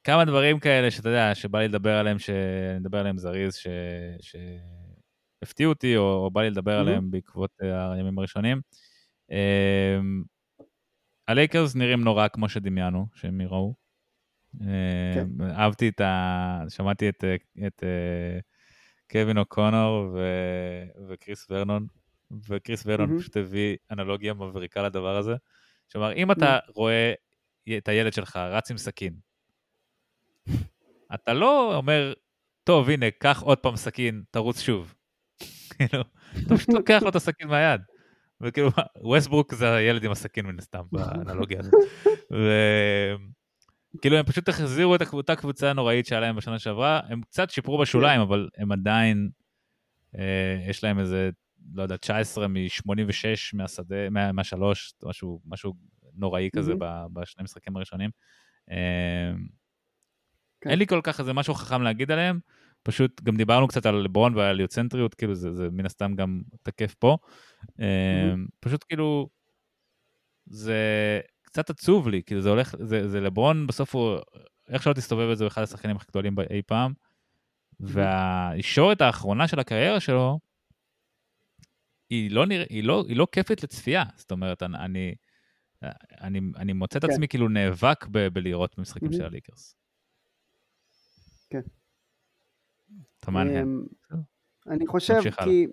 [0.03, 3.57] כמה דברים כאלה שאתה יודע, שבא לי לדבר עליהם, שנדבר עליהם זריז,
[5.41, 8.61] שהפתיעו אותי, או בא לי לדבר עליהם בעקבות אה, הימים הראשונים.
[11.29, 13.75] הלייקרס נראים נורא כמו שדמיינו שהם יראו.
[15.13, 15.27] כן.
[15.41, 16.63] אה, אהבתי את ה...
[16.69, 17.23] שמעתי את,
[17.67, 18.39] את אה,
[19.11, 20.19] קווין אוקונור ו...
[21.07, 21.87] וקריס ורנון,
[22.49, 23.19] וקריס ורנון mm-hmm.
[23.19, 25.35] פשוט הביא אנלוגיה מבריקה לדבר הזה.
[25.91, 26.71] כלומר, אם אתה mm-hmm.
[26.75, 27.13] רואה
[27.77, 29.13] את הילד שלך רץ עם סכין,
[31.13, 32.13] אתה לא אומר,
[32.63, 34.95] טוב, הנה, קח עוד פעם סכין, תרוץ שוב.
[35.77, 36.03] כאילו,
[36.45, 37.81] אתה פשוט לוקח לו את הסכין מהיד.
[38.41, 38.69] וכאילו,
[39.01, 41.73] ווסטברוק זה הילד עם הסכין מן הסתם, באנלוגיה הזאת.
[43.95, 47.77] וכאילו הם פשוט החזירו את אותה קבוצה הנוראית שהיה להם בשנה שעברה, הם קצת שיפרו
[47.77, 49.29] בשוליים, אבל הם עדיין,
[50.19, 51.29] אה, יש להם איזה,
[51.73, 52.93] לא יודע, 19 מ-86
[53.53, 55.73] מהשדה, מה, מהשלוש, משהו, משהו
[56.13, 56.73] נוראי כזה
[57.13, 58.09] בשני משחקים הראשונים.
[58.71, 59.31] אה,
[60.61, 60.69] כן.
[60.69, 62.39] אין לי כל כך איזה משהו חכם להגיד עליהם,
[62.83, 66.93] פשוט גם דיברנו קצת על לברון ועל יוצנטריות, כאילו זה, זה מן הסתם גם תקף
[66.93, 67.17] פה.
[68.59, 69.29] פשוט כאילו,
[70.45, 70.81] זה
[71.41, 74.17] קצת עצוב לי, כאילו זה הולך, זה, זה לברון בסוף הוא,
[74.69, 76.93] איך שלא תסתובב את זה, הוא אחד השחקנים הכי גדולים אי פעם.
[77.79, 80.39] והישורת האחרונה של הקריירה שלו,
[82.09, 82.63] היא לא, נרא...
[82.69, 84.03] היא לא, היא לא כיפית לצפייה.
[84.15, 85.15] זאת אומרת, אני,
[86.21, 87.11] אני, אני מוצא את כן.
[87.11, 89.15] עצמי כאילו נאבק ב, בלראות משחקים mm-hmm.
[89.15, 89.75] של הליקרס.
[91.49, 91.61] כן.
[93.19, 93.85] אתה מעניין.
[94.67, 95.67] אני חושב כי...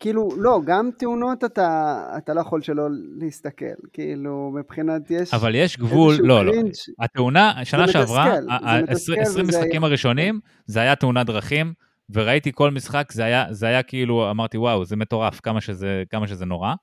[0.00, 2.82] כאילו, לא, גם תאונות אתה, אתה לא יכול שלא
[3.18, 5.34] להסתכל, כאילו, מבחינת יש...
[5.34, 6.52] אבל יש גבול, לא, לא,
[6.98, 11.72] התאונה, שנה שעברה, ה-20 משחקים הראשונים, זה היה תאונת דרכים,
[12.10, 16.28] וראיתי כל משחק, זה היה, זה היה כאילו, אמרתי, וואו, זה מטורף, כמה שזה, כמה
[16.28, 16.74] שזה נורא,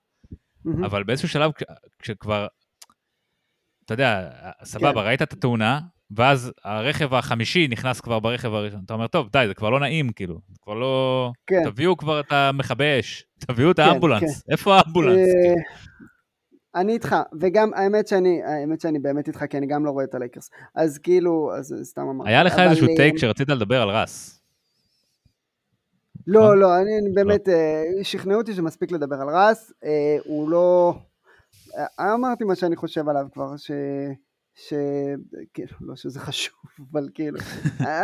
[0.86, 1.52] אבל באיזשהו שלב,
[2.00, 2.48] כשכבר,
[3.86, 4.30] אתה יודע,
[4.64, 5.08] סבבה, כן.
[5.08, 5.80] ראית את התאונה,
[6.16, 8.82] ואז הרכב החמישי נכנס כבר ברכב הראשון.
[8.86, 10.40] אתה אומר, טוב, די, זה כבר לא נעים, כאילו.
[10.50, 11.32] זה כבר לא...
[11.48, 11.64] כן.
[11.70, 14.42] תביאו כבר את המכבי אש, תביאו את כן, האמבולנס.
[14.42, 14.52] כן.
[14.52, 15.18] איפה האמבולנס?
[15.18, 15.54] אה,
[16.76, 20.16] אני איתך, וגם האמת שאני, האמת שאני באמת איתך, כי אני גם לא רואה את
[20.16, 20.50] הלייקרס.
[20.76, 22.30] אז כאילו, אז סתם אמרתי.
[22.30, 24.42] היה לך איזשהו טייק אה, שרצית לדבר על רס.
[26.28, 26.60] לא, נכון?
[26.60, 27.16] לא, אני לא.
[27.16, 29.74] באמת, אה, שכנעו אותי שמספיק לדבר על רס.
[30.26, 30.94] הוא לא...
[32.00, 33.72] אמרתי מה שאני חושב עליו כבר, ש...
[34.54, 36.60] שכאילו, לא שזה חשוב,
[36.92, 37.40] אבל כאילו,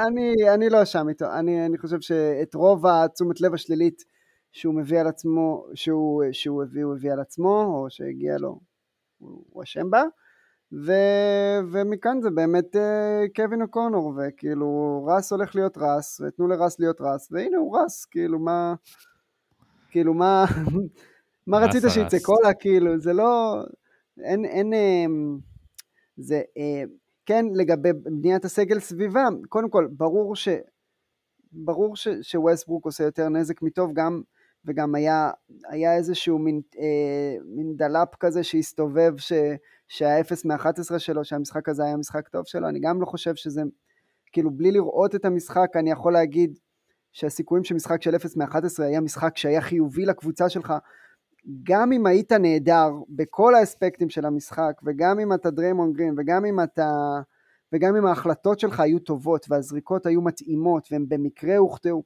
[0.07, 4.03] אני, אני לא שם איתו, אני, אני חושב שאת רוב התשומת לב השלילית
[4.51, 8.59] שהוא מביא על עצמו, שהוא, שהוא הביא, הוא הביא על עצמו, או שהגיע לו,
[9.17, 10.03] הוא אשם בה,
[10.85, 10.91] ו,
[11.71, 12.79] ומכאן זה באמת uh,
[13.35, 18.39] קווין אוקונור, וכאילו רס הולך להיות רס, ותנו לרס להיות רס, והנה הוא רס, כאילו
[18.39, 18.75] מה,
[19.89, 20.45] כאילו מה,
[21.47, 22.17] מה רצית שיצא?
[22.23, 23.63] קולה, כאילו, זה לא,
[24.23, 25.39] אין, אין, אין
[26.18, 26.84] זה אה,
[27.26, 30.47] כן לגבי בניית הסגל סביבם, קודם כל ברור ש...
[31.51, 34.22] ברור ש, שווסטברוק עושה יותר נזק מטוב גם
[34.65, 35.32] וגם היה,
[35.70, 39.34] היה איזשהו מין, אה, מין דלאפ כזה שהסתובב ש,
[39.88, 43.61] שהאפס מ-11 שלו, שהמשחק הזה היה משחק טוב שלו, אני גם לא חושב שזה,
[44.32, 46.59] כאילו בלי לראות את המשחק אני יכול להגיד
[47.11, 50.74] שהסיכויים שמשחק של 0 מ-11 היה משחק שהיה חיובי לקבוצה שלך
[51.63, 56.59] גם אם היית נהדר בכל האספקטים של המשחק, וגם אם אתה דריימון גרין, וגם אם
[56.63, 57.19] אתה...
[57.73, 62.03] וגם אם ההחלטות שלך היו טובות והזריקות היו מתאימות והם במקרה הוחטאו,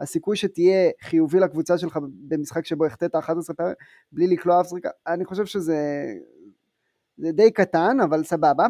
[0.00, 3.74] הסיכוי שתהיה חיובי לקבוצה שלך במשחק שבו החטאת 11 פעמים
[4.12, 5.76] בלי לקלוע אף זריקה, אני חושב שזה
[7.16, 8.66] זה די קטן, אבל סבבה.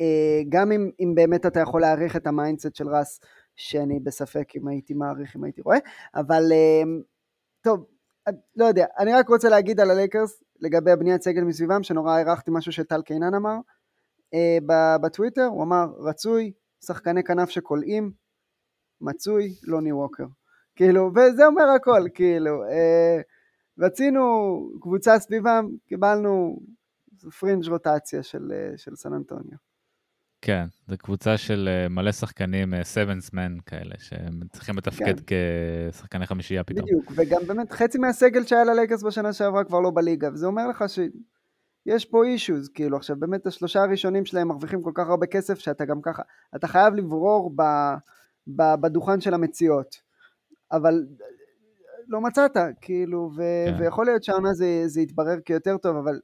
[0.00, 3.20] אה, גם אם, אם באמת אתה יכול להעריך את ה mindset של רס,
[3.56, 5.78] שאני בספק אם הייתי מעריך, אם הייתי רואה,
[6.14, 6.82] אבל אה,
[7.60, 7.84] טוב,
[8.56, 12.72] לא יודע, אני רק רוצה להגיד על הלייקרס לגבי הבניית סגל מסביבם, שנורא הערכתי משהו
[12.72, 13.56] שטל קיינן אמר
[14.34, 14.58] אה,
[15.02, 16.52] בטוויטר, הוא אמר רצוי,
[16.84, 18.12] שחקני כנף שקולעים,
[19.00, 20.24] מצוי, לוני ווקר.
[20.76, 23.20] כאילו, וזה אומר הכל, כאילו, אה,
[23.78, 24.22] רצינו
[24.80, 26.60] קבוצה סביבם, קיבלנו
[27.38, 29.69] פרינג' רוטציה של, אה, של סן אנטוניו.
[30.42, 35.36] כן, זו קבוצה של אה, מלא שחקנים, seventh man אה, כאלה, שהם צריכים לתפקד כן.
[35.90, 36.86] כשחקני חמישייה פתאום.
[36.86, 40.84] בדיוק, וגם באמת חצי מהסגל שהיה ללייקרס בשנה שעברה כבר לא בליגה, וזה אומר לך
[40.88, 45.84] שיש פה אישוז, כאילו עכשיו באמת השלושה הראשונים שלהם מרוויחים כל כך הרבה כסף, שאתה
[45.84, 46.22] גם ככה,
[46.56, 47.62] אתה חייב לברור ב,
[48.46, 49.96] ב, בדוכן של המציאות,
[50.72, 51.06] אבל
[52.08, 53.76] לא מצאת, כאילו, ו, כן.
[53.78, 56.20] ויכול להיות שהעונה זה, זה יתברר כיותר טוב, אבל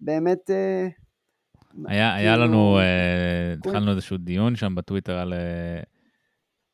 [0.00, 0.50] באמת...
[0.50, 0.88] אה,
[1.86, 5.86] היה, היה כאילו, לנו, uh, התחלנו איזשהו דיון שם בטוויטר על uh,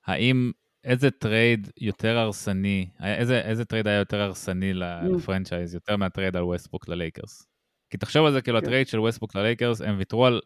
[0.07, 0.53] האם,
[0.84, 4.74] איזה טרייד יותר הרסני, איזה, איזה טרייד היה יותר הרסני mm.
[4.74, 7.47] ל franchise, יותר מהטרייד על ווסטברוק ללייקרס.
[7.90, 8.64] כי תחשוב על זה, כאילו כן.
[8.64, 10.40] הטרייד של ווסטברוק ללייקרס, הם ויתרו על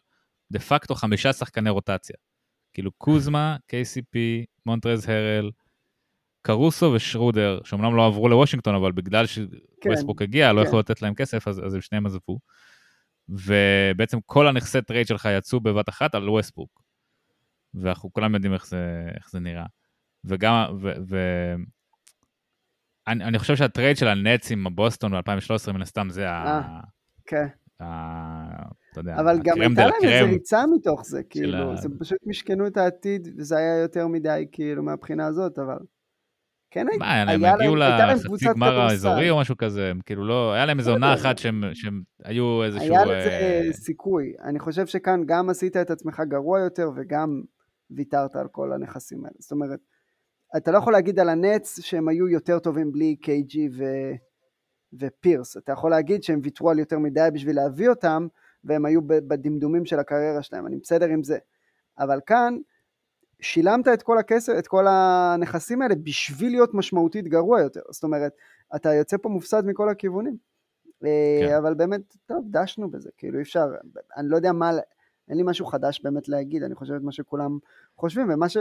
[0.51, 2.15] דה פקטו חמישה שחקני רוטציה.
[2.73, 4.17] כאילו קוזמה, KCP,
[4.65, 5.51] מונטרז הרל,
[6.41, 10.67] קרוסו ושרודר, שאומנם לא עברו לוושינגטון, אבל בגלל שווסטברוק כן, הגיע, לא כן.
[10.67, 12.39] יכלו לתת להם כסף, אז, אז הם שניהם עזבו.
[13.29, 16.81] ובעצם כל הנכסי טרייד שלך יצאו בבת אחת על ווסטברוק.
[17.73, 19.65] ואנחנו כולם יודעים איך זה, איך זה נראה.
[20.25, 21.17] וגם, ו, ו...
[23.07, 26.43] אני, אני חושב שהטרייד של הנץ עם הבוסטון ב-2013 מן הסתם זה ה...
[26.43, 26.79] אה,
[27.25, 27.47] כן.
[27.77, 32.77] אתה יודע, אבל גם הייתה להם איזה ריצה מתוך זה, כאילו, זה פשוט משכנו את
[32.77, 35.77] העתיד, וזה היה יותר מדי, כאילו, מהבחינה הזאת, אבל...
[36.71, 40.65] כן, מה, היה להם, הגיעו לחצי גמר האזורי או משהו כזה, הם כאילו לא, היה
[40.65, 42.95] להם איזו עונה אחת שהם, שהם היו איזשהו...
[42.95, 43.73] היה לזה אה...
[43.73, 47.41] סיכוי, אני חושב שכאן גם עשית את עצמך גרוע יותר וגם
[47.91, 49.79] ויתרת על כל הנכסים האלה, זאת אומרת,
[50.57, 53.83] אתה לא יכול להגיד על הנץ שהם היו יותר טובים בלי KG ו...
[54.99, 58.27] ופירס, אתה יכול להגיד שהם ויתרו על יותר מדי בשביל להביא אותם,
[58.63, 61.37] והם היו בדמדומים של הקריירה שלהם, אני בסדר עם זה,
[61.99, 62.57] אבל כאן,
[63.41, 68.31] שילמת את כל הכסף, את כל הנכסים האלה בשביל להיות משמעותית גרוע יותר, זאת אומרת,
[68.75, 70.37] אתה יוצא פה מופסד מכל הכיוונים.
[71.05, 71.55] אה, כן.
[71.55, 73.67] אבל באמת, טוב, דשנו בזה, כאילו אי אפשר,
[74.17, 74.71] אני לא יודע מה,
[75.29, 77.57] אין לי משהו חדש באמת להגיד, אני חושב את מה שכולם
[77.97, 78.57] חושבים, ומה ש...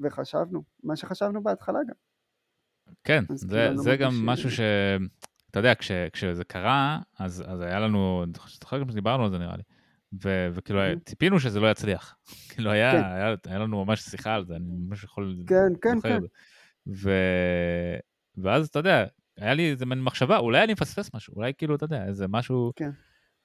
[0.00, 1.94] וחשבנו, מה שחשבנו בהתחלה גם.
[3.04, 4.60] כן, זה, כאילו זה גם משהו ש...
[5.50, 8.24] אתה יודע, כש, כשזה קרה, אז, אז היה לנו,
[8.72, 9.62] אני גם שדיברנו על זה נראה לי,
[10.24, 11.04] ו, וכאילו mm-hmm.
[11.04, 12.16] ציפינו שזה לא יצליח.
[12.50, 13.04] כאילו היה, כן.
[13.04, 15.36] היה, היה לנו ממש שיחה על זה, אני ממש יכול...
[15.46, 16.18] כן, כן, כן.
[16.86, 17.10] ו...
[18.36, 19.04] ואז, אתה יודע,
[19.38, 22.72] היה לי איזה מין מחשבה, אולי אני מפספס משהו, אולי כאילו, אתה יודע, איזה משהו...
[22.76, 22.90] כן.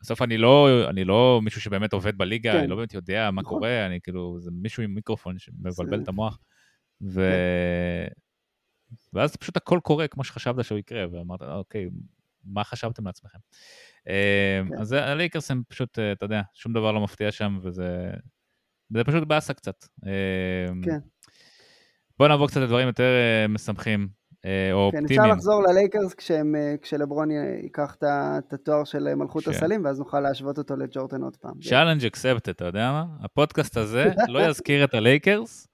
[0.02, 2.58] בסוף אני לא, אני לא מישהו שבאמת עובד בליגה, כן.
[2.60, 3.58] אני לא באמת יודע מה נכון.
[3.58, 6.04] קורה, אני כאילו, זה מישהו עם מיקרופון שמבלבל.
[6.04, 6.40] את המוח.
[7.02, 7.22] ו...
[7.22, 8.26] כן.
[9.14, 11.90] ואז פשוט הכל קורה כמו שחשבת שהוא יקרה, ואמרת, אוקיי,
[12.46, 13.38] מה חשבתם לעצמכם?
[14.08, 14.82] אמ, כן.
[14.82, 18.10] אז הלייקרס הם פשוט, אה, אתה יודע, שום דבר לא מפתיע שם, וזה
[18.90, 19.86] זה פשוט באסה קצת.
[20.06, 21.00] אמ, כן.
[22.20, 24.08] בואו נעבור קצת לדברים יותר אה, משמחים.
[24.46, 25.22] אה, או כן, אופטימיים.
[25.22, 29.48] אפשר לחזור ללייקרס כשהם, כשלברון ייקח את התואר של מלכות ש...
[29.48, 31.54] הסלים, ואז נוכל להשוות אותו לג'ורדן עוד פעם.
[31.70, 33.06] challenge accepted, אתה יודע מה?
[33.22, 35.68] הפודקאסט הזה לא יזכיר את הלייקרס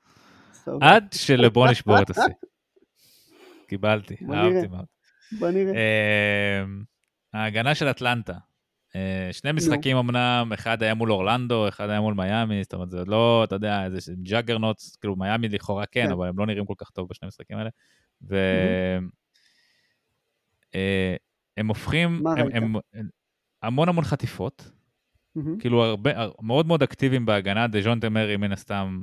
[0.82, 2.34] עד שלברון ישבור את השיא.
[3.68, 4.86] קיבלתי, אהבתי מאוד.
[5.40, 5.74] בוא נראה.
[6.64, 6.84] אמ,
[7.34, 8.34] ההגנה של אטלנטה.
[8.96, 12.98] אה, שני משחקים אמנם, אחד היה מול אורלנדו, אחד היה מול מיאמי, זאת אומרת, זה
[12.98, 16.66] עוד לא, אתה יודע, איזה juggernauts, כאילו מיאמי לכאורה כן, כן, אבל הם לא נראים
[16.66, 17.70] כל כך טוב בשני המשחקים האלה.
[18.22, 19.10] והם
[20.76, 22.24] אה, הופכים,
[22.54, 22.76] הם
[23.64, 24.72] המון המון חטיפות,
[25.60, 26.12] כאילו הרבה,
[26.42, 29.02] מאוד מאוד אקטיביים בהגנה, דז'ון תמרי מן הסתם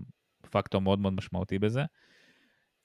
[0.50, 1.82] פקטור מאוד מאוד משמעותי בזה.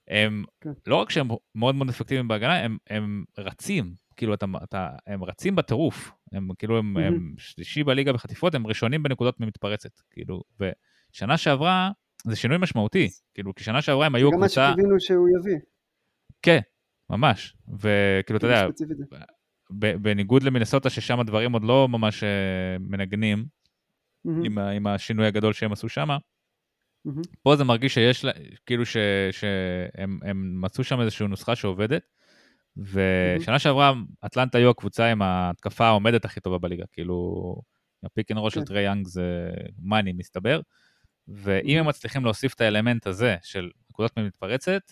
[0.08, 0.70] הם, כן.
[0.88, 5.56] לא רק שהם מאוד מאוד אפקטיביים בהגנה, הם, הם רצים, כאילו אתה, אתה, הם רצים
[5.56, 7.01] בטירוף, הם כאילו הם, mm-hmm.
[7.01, 11.91] הם שלישי בליגה בחטיפות, הם ראשונים בנקודות ממתפרצת, כאילו, ושנה שעברה
[12.28, 14.47] זה שינוי משמעותי, כאילו, כי שנה שעברה הם היו קבוצה...
[14.47, 15.60] זה גם מה שקיווינו שהוא יביא.
[16.41, 16.60] כן,
[17.10, 18.68] ממש, וכאילו, אתה יודע,
[20.01, 23.45] בניגוד למינסוטה, ששם הדברים עוד לא ממש אה, מנגנים,
[24.28, 24.45] mm-hmm.
[24.45, 26.10] עם, עם השינוי הגדול שהם עשו שם,
[27.08, 27.38] Mm-hmm.
[27.41, 28.26] פה זה מרגיש שיש,
[28.66, 28.97] כאילו ש,
[29.32, 32.04] שהם מצאו שם איזושהי נוסחה שעובדת,
[32.78, 33.60] ושנה mm-hmm.
[33.60, 33.93] שעברה
[34.26, 37.56] אטלנטה היו הקבוצה עם ההתקפה העומדת הכי טובה בליגה, כאילו
[38.03, 38.66] ה pick and roll של כן.
[38.66, 39.51] טרי יאנג זה
[39.82, 40.62] money מסתבר,
[41.28, 44.91] ואם הם מצליחים להוסיף את האלמנט הזה של נקודות מתפרצות,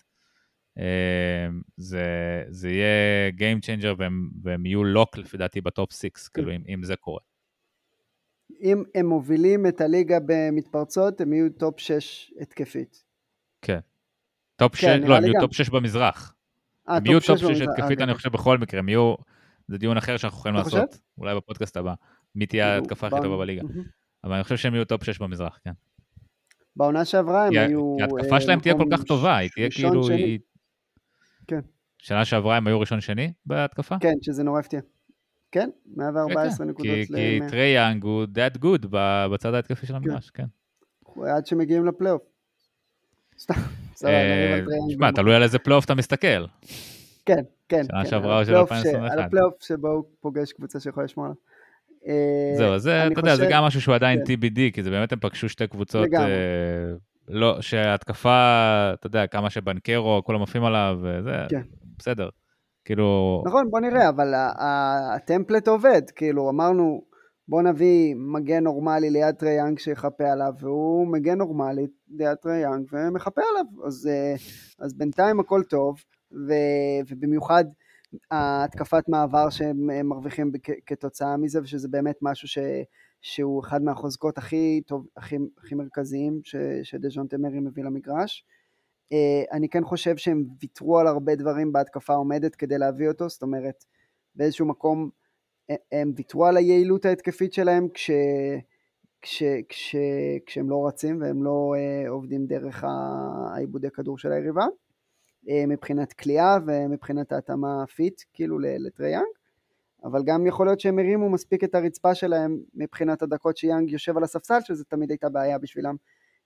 [0.77, 1.47] אה,
[1.77, 2.05] זה,
[2.49, 6.09] זה יהיה Game Changer והם, והם יהיו lock לפי דעתי ב top 6, כן.
[6.33, 7.19] כאילו אם, אם זה קורה.
[8.61, 13.03] אם הם מובילים את הליגה במתפרצות, הם יהיו טופ 6 התקפית.
[13.61, 13.79] כן.
[14.55, 16.35] top 6, כן, לא, הם יהיו top 6 במזרח.
[16.89, 19.15] אה, הם יהיו top 6 התקפית, אה, אני חושב, בכל מקרה, הם יהיו,
[19.67, 21.01] זה דיון אחר שאנחנו יכולים לעשות, חושב?
[21.17, 21.93] אולי בפודקאסט הבא,
[22.35, 23.61] מי תהיה ההתקפה הכי טובה בליגה.
[24.23, 25.71] אבל אני חושב שהם יהיו top 6 במזרח, כן.
[26.75, 27.97] בעונה שעברה הם היו...
[28.01, 30.01] ההתקפה שלהם תהיה כל כך טובה, היא תהיה כאילו...
[31.47, 31.59] כן.
[31.97, 33.95] שנה שעברה הם היו ראשון שני בהתקפה?
[33.99, 34.79] כן, שזה נורא הפתיע.
[35.51, 37.15] כן, 114 כן, נקודות ל...
[37.15, 38.87] כי טרי יאנג הוא that good
[39.31, 40.45] בצד ההתקפי של המגרש, כן.
[41.15, 41.21] כן.
[41.21, 42.21] עד שמגיעים לפלייאוף.
[43.39, 43.53] סתם,
[44.05, 46.45] אה, תשמע, תלוי על איזה פלייאוף אתה מסתכל.
[47.25, 47.83] כן, כן.
[47.83, 49.11] שנה כן, שעברה או של 2021.
[49.11, 51.35] על הפלייאוף שבו הוא פוגש קבוצה שיכולה לשמור עליו.
[52.07, 54.33] אה, זהו, זה, אתה יודע, זה גם משהו שהוא עדיין כן.
[54.33, 56.93] TBD, כי זה באמת הם פגשו שתי קבוצות, אה,
[57.27, 61.35] לא, שהתקפה, אתה יודע, כמה שבנקרו, כולם עפים עליו, וזה,
[61.97, 62.29] בסדר.
[62.85, 63.41] כאילו...
[63.45, 64.33] נכון, בוא נראה, אבל
[65.15, 67.01] ה template עובד, כאילו, אמרנו,
[67.47, 72.87] בוא נביא מגן נורמלי ליד טרי יאנג שיחפה עליו, והוא מגן נורמלי ליד טרי יאנג
[72.91, 74.33] ומחפה עליו, אז, אה,
[74.79, 76.03] אז בינתיים הכל טוב,
[76.47, 76.53] ו,
[77.09, 77.65] ובמיוחד
[78.31, 80.51] ההתקפת מעבר שהם מרוויחים
[80.85, 82.57] כתוצאה מזה, ושזה באמת משהו ש,
[83.21, 86.39] שהוא אחד מהחוזקות הכי טוב, הכי, הכי מרכזיים
[86.83, 88.45] שדז'ון תמרי מביא למגרש.
[89.11, 93.41] אה, אני כן חושב שהם ויתרו על הרבה דברים בהתקפה עומדת כדי להביא אותו, זאת
[93.41, 93.85] אומרת,
[94.35, 95.09] באיזשהו מקום
[95.69, 98.11] אה, הם ויתרו על היעילות ההתקפית שלהם כש,
[99.21, 99.95] כש, כש,
[100.45, 102.83] כשהם לא רצים והם לא uh, עובדים דרך
[103.53, 109.25] איבודי כדור של היריבה, uh, מבחינת כליאה ומבחינת ההתאמה fit, כאילו לטרי יאנג,
[110.03, 114.23] אבל גם יכול להיות שהם הרימו מספיק את הרצפה שלהם מבחינת הדקות שיאנג יושב על
[114.23, 115.95] הספסל, שזה תמיד הייתה בעיה בשבילם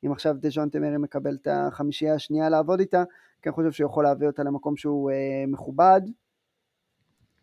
[0.05, 3.03] אם עכשיו דז'ונטה מארי מקבל את החמישייה השנייה לעבוד איתה,
[3.41, 6.01] כי אני חושב שהוא יכול להביא אותה למקום שהוא אה, מכובד,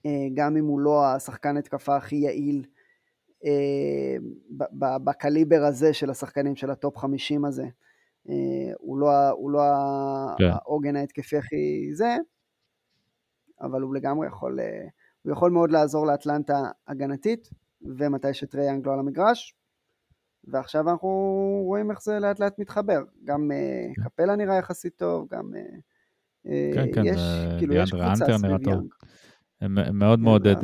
[0.07, 2.65] אה, גם אם הוא לא השחקן התקפה הכי יעיל
[3.45, 4.17] אה,
[5.05, 7.67] בקליבר הזה של השחקנים של ה top 50 הזה.
[8.29, 9.61] אה, הוא לא, הוא לא
[10.39, 10.45] כן.
[10.51, 12.17] העוגן ההתקפי הכי זה,
[13.61, 14.87] אבל הוא לגמרי יכול, אה,
[15.23, 17.51] הוא יכול מאוד לעזור לאטלנטה הגנתית,
[17.83, 19.57] ומתי שטרי יאנג לא על המגרש,
[20.45, 21.09] ועכשיו אנחנו
[21.65, 23.03] רואים איך זה לאט לאט מתחבר.
[23.25, 24.03] גם uh, כן.
[24.03, 27.21] קפלה נראה יחסית טוב, גם uh, כן, כן, יש,
[27.59, 28.93] כאילו יש קבוצה סביב יאנג.
[29.93, 30.57] מאוד מעודד,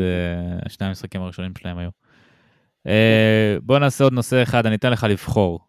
[0.69, 1.91] שני המשחקים הראשונים שלהם היו.
[2.89, 5.69] Uh, בוא נעשה עוד נושא אחד, אני אתן לך לבחור.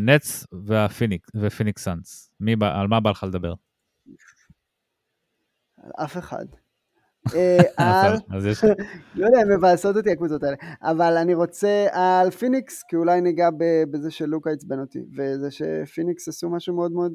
[0.00, 0.46] נטס
[1.34, 3.54] ופיניקס סאנס, על מה בא לך לדבר?
[6.04, 6.46] אף אחד.
[7.34, 8.16] אה, על,
[9.14, 13.48] לא יודע, הם מבאסות אותי הקבוצות האלה, אבל אני רוצה על פיניקס, כי אולי ניגע
[13.90, 17.12] בזה שלוקה עצבן אותי, וזה שפיניקס עשו משהו מאוד מאוד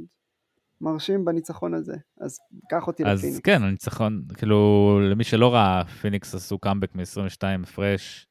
[0.81, 2.39] מרשים בניצחון הזה, אז
[2.69, 3.37] קח אותי אז לפיניקס.
[3.37, 8.27] אז כן, הניצחון, כאילו, למי שלא ראה, פיניקס עשו קאמבק מ-22 הפרש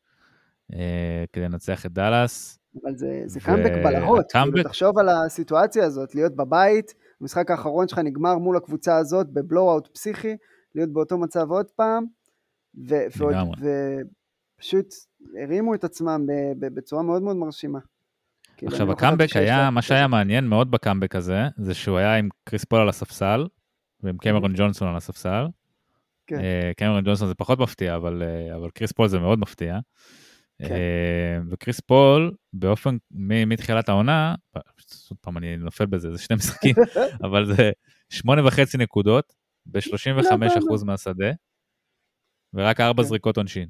[0.74, 2.58] אה, כדי לנצח את דאלאס.
[2.84, 3.44] אבל זה, זה ו...
[3.44, 4.32] קאמבק בלהות.
[4.32, 9.39] כאילו, תחשוב על הסיטואציה הזאת, להיות בבית, המשחק האחרון שלך נגמר מול הקבוצה הזאת ב
[9.39, 10.36] blowout פסיכי,
[10.74, 12.04] להיות באותו מצב עוד פעם,
[12.88, 13.06] ו-
[14.58, 14.86] ופשוט
[15.42, 16.26] הרימו את עצמם
[16.58, 17.78] בצורה מאוד מאוד מרשימה.
[18.56, 22.64] כאילו, עכשיו הקאמבק היה, מה שהיה מעניין מאוד בקאמבק הזה, זה שהוא היה עם קריס
[22.64, 23.46] פול על הספסל,
[24.02, 25.46] ועם קמרון ג'ונסון על הספסל.
[26.26, 26.40] כן.
[26.40, 29.78] אה, קמרון ג'ונסון זה פחות מפתיע, אבל, אה, אבל קריס פול זה מאוד מפתיע.
[30.58, 30.74] כן.
[30.74, 32.96] אה, וקריס פול, באופן,
[33.46, 34.34] מתחילת העונה,
[35.10, 36.74] עוד פעם אני נופל בזה, זה שני משחקים,
[37.26, 37.70] אבל זה
[38.08, 39.34] שמונה וחצי נקודות,
[39.66, 41.30] ב-35% מהשדה,
[42.54, 43.08] ורק ארבע כן.
[43.08, 43.68] זריקות עונשין.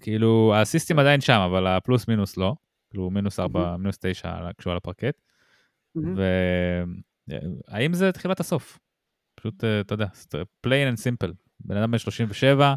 [0.00, 2.54] כאילו, האסיסטים עדיין שם, אבל הפלוס מינוס לא.
[2.90, 5.20] כאילו, מינוס ארבע, מינוס תשע כשהוא על הפרקט.
[5.94, 8.78] והאם זה תחילת הסוף?
[9.34, 10.06] פשוט, אה, אתה יודע,
[10.66, 11.32] plain and simple.
[11.60, 12.74] בן אדם בן 37,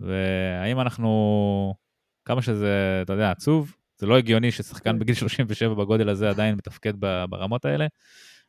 [0.00, 1.74] והאם אנחנו,
[2.24, 4.98] כמה שזה, אתה יודע, עצוב, זה לא הגיוני ששחקן כן.
[4.98, 6.92] בגיל 37 בגודל הזה עדיין מתפקד
[7.30, 7.86] ברמות האלה.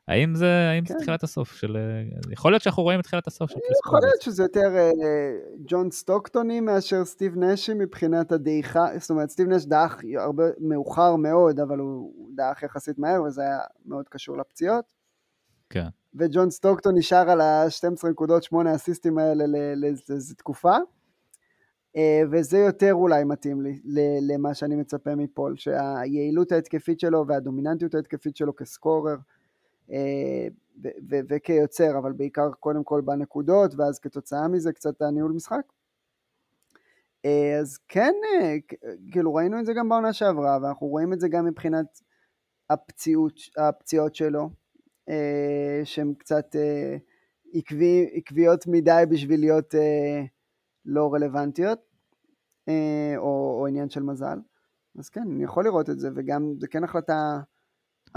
[0.07, 0.93] האם זה, האם כן.
[0.93, 1.77] זה תחילת הסוף של...
[2.31, 5.91] יכול להיות שאנחנו רואים את תחילת הסוף של קריס יכול להיות שזה יותר uh, ג'ון
[5.91, 11.79] סטוקטוני מאשר סטיב נשי מבחינת הדעיכה, זאת אומרת סטיב נש דעך הרבה מאוחר מאוד, אבל
[11.79, 14.85] הוא דעך יחסית מהר וזה היה מאוד קשור לפציעות.
[15.69, 15.87] כן.
[16.15, 19.43] וג'ון סטוקטון נשאר על ה-12 נקודות 8 אסיסטים האלה
[19.75, 20.77] לאיזו תקופה.
[21.97, 21.99] Uh,
[22.31, 23.81] וזה יותר אולי מתאים לי
[24.21, 29.15] למה שאני מצפה מפול, שהיעילות ההתקפית שלו והדומיננטיות ההתקפית שלו כסקורר,
[29.91, 30.47] אה,
[31.29, 35.61] וכיוצר, אבל בעיקר קודם כל בנקודות, ואז כתוצאה מזה קצת הניהול משחק.
[37.25, 38.55] אה, אז כן, אה,
[39.11, 42.01] כאילו ראינו את זה גם בעונה שעברה, ואנחנו רואים את זה גם מבחינת
[42.69, 44.49] הפציעות, הפציעות שלו,
[45.83, 46.55] שהן קצת
[47.53, 49.75] עקבי, עקביות מדי בשביל להיות
[50.85, 51.79] לא רלוונטיות,
[53.17, 54.39] או, או עניין של מזל.
[54.99, 57.39] אז כן, אני יכול לראות את זה, וגם זה כן החלטה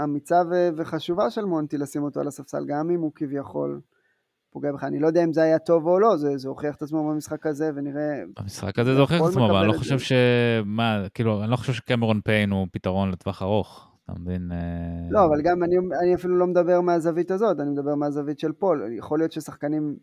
[0.03, 3.81] אמיצה ו- וחשובה של מונטי לשים אותו על הספסל, גם אם הוא כביכול
[4.51, 4.83] פוגע בך.
[4.83, 7.45] אני לא יודע אם זה היה טוב או לא, זה, זה הוכיח את עצמו במשחק
[7.45, 8.21] הזה, ונראה...
[8.39, 10.11] במשחק הזה זה הוכיח את עצמו, אבל אני לא חושב ש...
[10.65, 13.91] מה, כאילו, אני לא חושב שקמרון פיין הוא פתרון לטווח ארוך.
[14.05, 14.51] אתה מבין?
[14.51, 14.57] אה,
[15.09, 18.93] לא, אבל גם אני, אני אפילו לא מדבר מהזווית הזאת, אני מדבר מהזווית של פול.
[18.97, 19.95] יכול להיות ששחקנים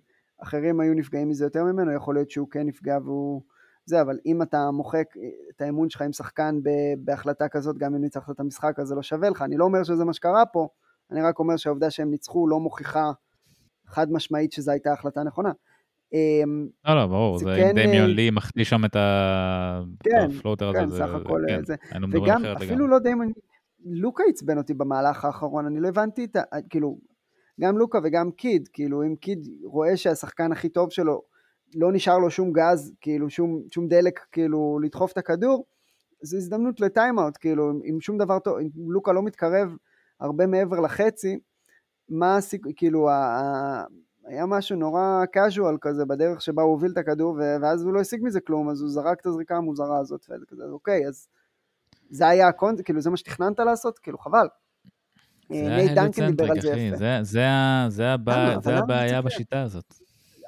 [0.43, 3.43] אחרים היו נפגעים מזה יותר ממנו, יכול להיות שהוא כן נפגע והוא...
[3.89, 5.15] זה, אבל אם אתה מוחק
[5.57, 6.59] את האמון שלך עם שחקן
[6.99, 9.43] בהחלטה כזאת, גם אם ניצחת את המשחק, אז זה לא שווה לך.
[9.43, 10.69] אני לא אומר שזה מה שקרה פה,
[11.11, 13.11] אני רק אומר שהעובדה שהם ניצחו לא מוכיחה
[13.87, 15.53] חד משמעית שזו הייתה החלטה נכונה.
[16.13, 20.99] אמ, לא, לא, ברור, זה אם דמיון אה, לי מחטיא שם את הפלוטר הזה.
[20.99, 21.75] כן, סך הכל כן, זה.
[22.13, 23.33] וגם, אפילו לא דמיון,
[23.85, 26.43] לוקה עצבן אותי במהלך האחרון, אני לא הבנתי את ה...
[26.71, 26.99] כאילו,
[27.61, 31.23] גם לוקה וגם קיד, כאילו, אם קיד רואה שהשחקן הכי טוב שלו
[31.75, 35.65] לא נשאר לו שום גז, כאילו שום, שום דלק, כאילו לדחוף את הכדור,
[36.23, 39.77] זו הזדמנות לטיימאוט, כאילו אם שום דבר טוב, אם לוקה לא מתקרב
[40.21, 41.39] הרבה מעבר לחצי,
[42.09, 43.85] מה הסיכוי, כאילו ה, ה,
[44.25, 48.21] היה משהו נורא casual כזה בדרך שבה הוא הוביל את הכדור, ואז הוא לא השיג
[48.23, 51.29] מזה כלום, אז הוא זרק את הזריקה המוזרה הזאת, וזה כזה, אוקיי, אז
[52.11, 54.47] זה היה הקונט, כאילו זה מה שתכננת לעשות, כאילו חבל.
[55.51, 56.97] נייט דנקן דיבר על זה יפה.
[56.97, 57.47] זה, זה,
[57.89, 58.61] זה, הבע...
[58.61, 59.95] זה הבעיה בשיטה הזאת.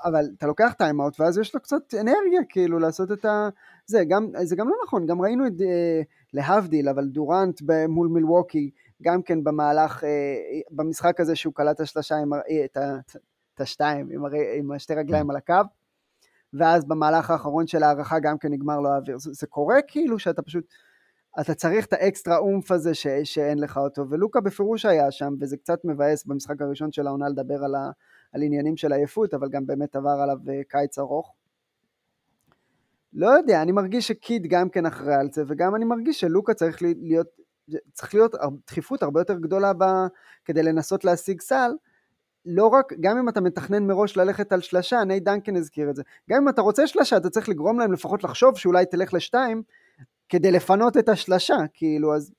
[0.05, 3.49] אבל אתה לוקח טיימאוט ואז יש לו קצת אנרגיה כאילו לעשות את ה...
[3.87, 8.71] זה גם, זה גם לא נכון, גם ראינו את, אה, להבדיל, אבל דורנט מול מילווקי,
[9.03, 10.09] גם כן במהלך, אה,
[10.71, 12.97] במשחק הזה שהוא קלט השלושה עם, אה, את, ה,
[13.55, 15.55] את השתיים, עם, הר, עם השתי רגליים על הקו,
[16.53, 19.19] ואז במהלך האחרון של ההערכה גם כן נגמר לו האוויר.
[19.19, 20.65] זה, זה קורה כאילו שאתה פשוט,
[21.41, 25.35] אתה צריך את ה extra oomph הזה ש, שאין לך אותו, ולוקה בפירוש היה שם,
[25.41, 27.91] וזה קצת מבאס במשחק הראשון של העונה לדבר על ה...
[28.33, 31.35] על עניינים של עייפות, אבל גם באמת עבר עליו אה, קיץ ארוך.
[33.13, 36.83] לא יודע, אני מרגיש שקיד גם כן אחראי על זה, וגם אני מרגיש שלוקה צריך
[36.83, 37.27] להיות,
[37.93, 38.35] צריך להיות
[38.67, 39.85] דחיפות הרבה יותר גדולה ב,
[40.45, 41.71] כדי לנסות להשיג סל,
[42.47, 46.03] לא רק, גם אם אתה מתכנן מראש ללכת על שלשה, ניי דנקן הזכיר את זה,
[46.31, 49.63] גם אם אתה רוצה שלשה, אתה צריך לגרום להם לפחות לחשוב שאולי תלך לשתיים,
[50.29, 52.33] כדי לפנות את השלשה, כאילו, אז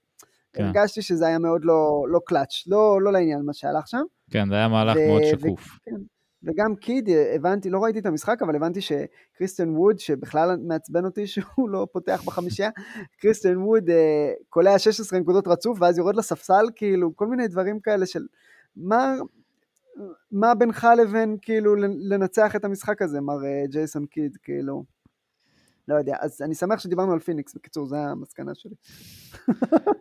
[0.53, 0.63] כן.
[0.63, 4.01] הרגשתי שזה היה מאוד לא, לא קלאץ', לא, לא לעניין מה שהלך שם.
[4.31, 5.67] כן, זה היה מהלך ו- מאוד שקוף.
[5.67, 5.95] ו- כן.
[6.43, 11.69] וגם קיד, הבנתי, לא ראיתי את המשחק, אבל הבנתי שקריסטיאן ווד, שבכלל מעצבן אותי שהוא
[11.69, 12.69] לא פותח בחמישייה,
[13.21, 18.05] קריסטיאן ווד אה, קולע 16 נקודות רצוף, ואז יורד לספסל, כאילו, כל מיני דברים כאלה
[18.05, 18.25] של...
[18.75, 19.15] מה...
[20.31, 21.75] מה בינך לבין כאילו
[22.09, 24.83] לנצח את המשחק הזה, מר אה, ג'ייסון קיד, כאילו?
[25.91, 28.75] לא יודע, אז אני שמח שדיברנו על פיניקס, בקיצור, זו המסקנה שלי.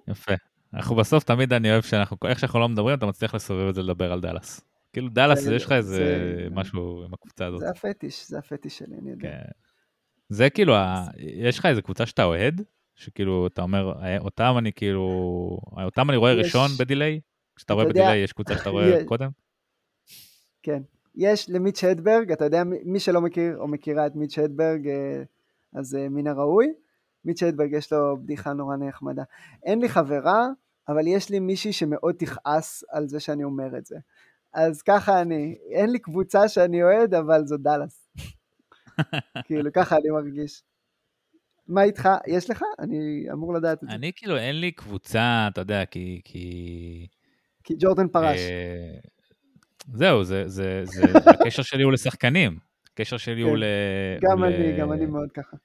[0.09, 0.33] יפה.
[0.75, 3.83] אנחנו בסוף, תמיד אני אוהב שאנחנו, איך שאנחנו לא מדברים, אתה מצליח לסובב את זה
[3.83, 4.61] לדבר על דאלאס.
[4.93, 6.05] כאילו דאלאס, יש לך איזה
[6.51, 7.61] משהו עם הקבוצה הזאת.
[7.61, 9.29] זה הפטיש, זה הפטיש שלי, אני יודע.
[9.29, 9.51] כן.
[10.29, 10.75] זה כאילו,
[11.17, 12.63] יש לך איזה קבוצה שאתה אוהד?
[12.95, 15.07] שכאילו, אתה אומר, אה, אותם אני כאילו,
[15.85, 17.21] אותם אני רואה ראשון בדיליי?
[17.57, 19.31] כשאתה רואה בדיליי, יש קבוצה שאתה רואה קודם?
[20.63, 20.83] כן.
[21.15, 25.23] יש למיץ' הדברג, אתה יודע, מי שלא מכיר או מכירה את מיץ' הדברג, אה,
[25.75, 26.73] אז אה, מן הראוי.
[27.43, 29.23] הדברג יש לו בדיחה נורא נחמדה.
[29.63, 30.47] אין לי חברה,
[30.89, 33.97] אבל יש לי מישהי שמאוד תכעס על זה שאני אומר את זה.
[34.55, 38.09] אז ככה אני, אין לי קבוצה שאני אוהד, אבל זו דאלאס.
[39.47, 40.63] כאילו, ככה אני מרגיש.
[41.69, 42.09] מה איתך?
[42.27, 42.63] יש לך?
[42.79, 43.95] אני אמור לדעת את זה.
[43.95, 46.21] אני כאילו, אין לי קבוצה, אתה יודע, כי...
[46.25, 47.07] כי,
[47.65, 48.39] כי ג'ורדן פרש.
[48.39, 48.99] אה,
[49.95, 52.70] זהו, זה, זה, זה, הקשר שלי הוא לשחקנים.
[52.93, 53.57] הקשר שלי הוא כן.
[53.57, 53.65] ל...
[54.21, 55.57] גם אני, גם אני מאוד ככה.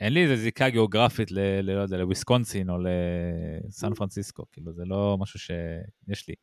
[0.00, 1.60] אין לי איזה זיקה גיאוגרפית ל...
[1.60, 3.94] לא יודע, לוויסקונסין או לסן mm.
[3.94, 6.34] פרנסיסקו, כאילו, זה לא משהו שיש לי.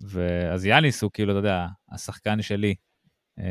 [0.00, 2.74] ואז יאניס הוא כאילו, אתה יודע, השחקן שלי.
[3.38, 3.44] אה,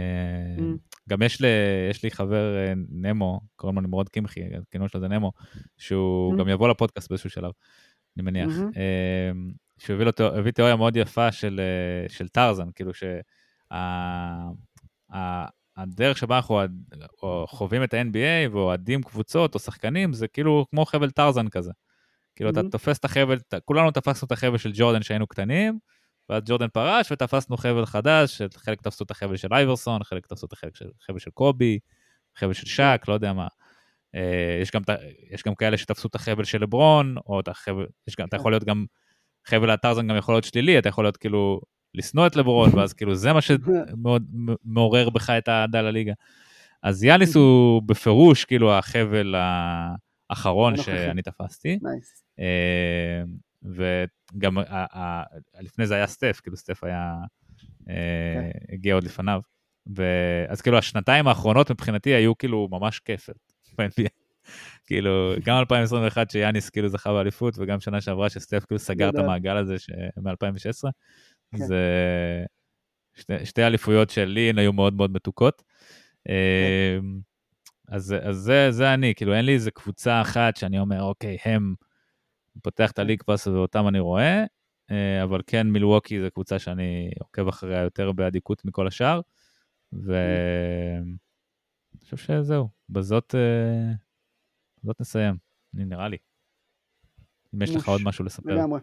[0.58, 0.62] mm.
[1.10, 1.48] גם יש לי,
[1.90, 5.32] יש לי חבר אה, נמו, קוראים לו נמרוד קמחי, הכינוי שלו זה נמו,
[5.78, 6.40] שהוא mm.
[6.40, 7.52] גם יבוא לפודקאסט באיזשהו שלב,
[8.18, 8.50] אני מניח.
[8.50, 8.80] Mm-hmm.
[9.78, 11.62] שהוא הביא תיאוריה מאוד יפה של,
[12.08, 12.92] של טרזן, כאילו
[15.80, 16.40] שהדרך שבה
[17.02, 21.72] אנחנו חווים את ה-NBA ואוהדים קבוצות או שחקנים, זה כאילו כמו חבל טרזן כזה.
[22.36, 22.60] כאילו mm-hmm.
[22.60, 25.80] אתה תופס את החבל, כולנו תפסנו את החבל של ג'ורדן כשהיינו קטנים,
[26.30, 30.54] ואז ג'ורדן פרש ותפסנו חבל חדש, חלק תפסו את החבל של אייברסון, חלק תפסו את
[30.54, 31.80] החבל של קובי,
[32.38, 33.48] חבל של שק, לא יודע מה.
[34.16, 34.82] אה, יש גם,
[35.32, 38.52] יש גם כאלה שתפסו את החבל של לברון, או את החבל, יש גם, אתה יכול
[38.52, 38.86] להיות גם,
[39.48, 41.62] חבל הטרזן גם יכול להיות שלילי, אתה יכול להיות כאילו
[41.96, 44.26] לשנוא את לברון, ואז כאילו זה מה שמאוד
[44.66, 46.14] מעורר בך את האהדה לליגה.
[46.84, 49.36] אז יאניס הוא בפירוש כאילו החבל
[50.30, 51.80] האחרון שאני תפסתי.
[52.40, 53.24] אה,
[53.64, 54.58] וגם
[55.62, 57.16] לפני זה היה סטף, כאילו סטף היה,
[57.90, 57.96] אה,
[58.34, 58.74] כן.
[58.74, 59.42] הגיע עוד לפניו.
[60.50, 63.36] אז כאילו השנתיים האחרונות מבחינתי היו כאילו ממש כיפת.
[64.88, 69.58] כאילו, גם 2021 שיאניס כאילו זכה באליפות, וגם שנה שעברה שסטף כאילו סגר את המעגל
[69.58, 69.76] הזה
[70.18, 70.90] מ-2016.
[71.58, 71.66] כן.
[71.66, 71.84] זה
[73.14, 75.64] שתי, שתי אליפויות שלי היו מאוד מאוד מתוקות.
[76.28, 76.34] כן.
[77.00, 77.20] אמ,
[77.88, 81.76] אז, אז זה, זה אני, כאילו אין לי איזה קבוצה אחת שאני אומר, אוקיי, הם,
[82.62, 84.44] פותח את הליג פאס ואותם אני רואה,
[84.92, 89.22] אה, אבל כן מילווקי זה קבוצה שאני עוקב אחריה יותר באדיקות מכל השאר,
[89.94, 91.16] ואני
[92.04, 93.92] חושב שזהו, בזאת, אה,
[94.84, 95.36] בזאת נסיים,
[95.74, 96.18] נראה לי.
[97.56, 98.56] אם יש לך עוד משהו לספר.
[98.56, 98.80] לגמרי.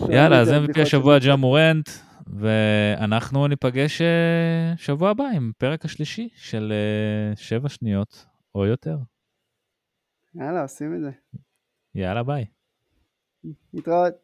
[0.00, 1.88] יאללה, אז MVP השבוע ג'ה מורנט,
[2.26, 6.72] ואנחנו ניפגש אה, שבוע הבא עם פרק השלישי של
[7.36, 8.96] שבע שניות או יותר.
[10.34, 11.10] יאללה, עושים את זה.
[11.94, 12.44] יאללה, ביי.
[13.74, 14.23] להתראות.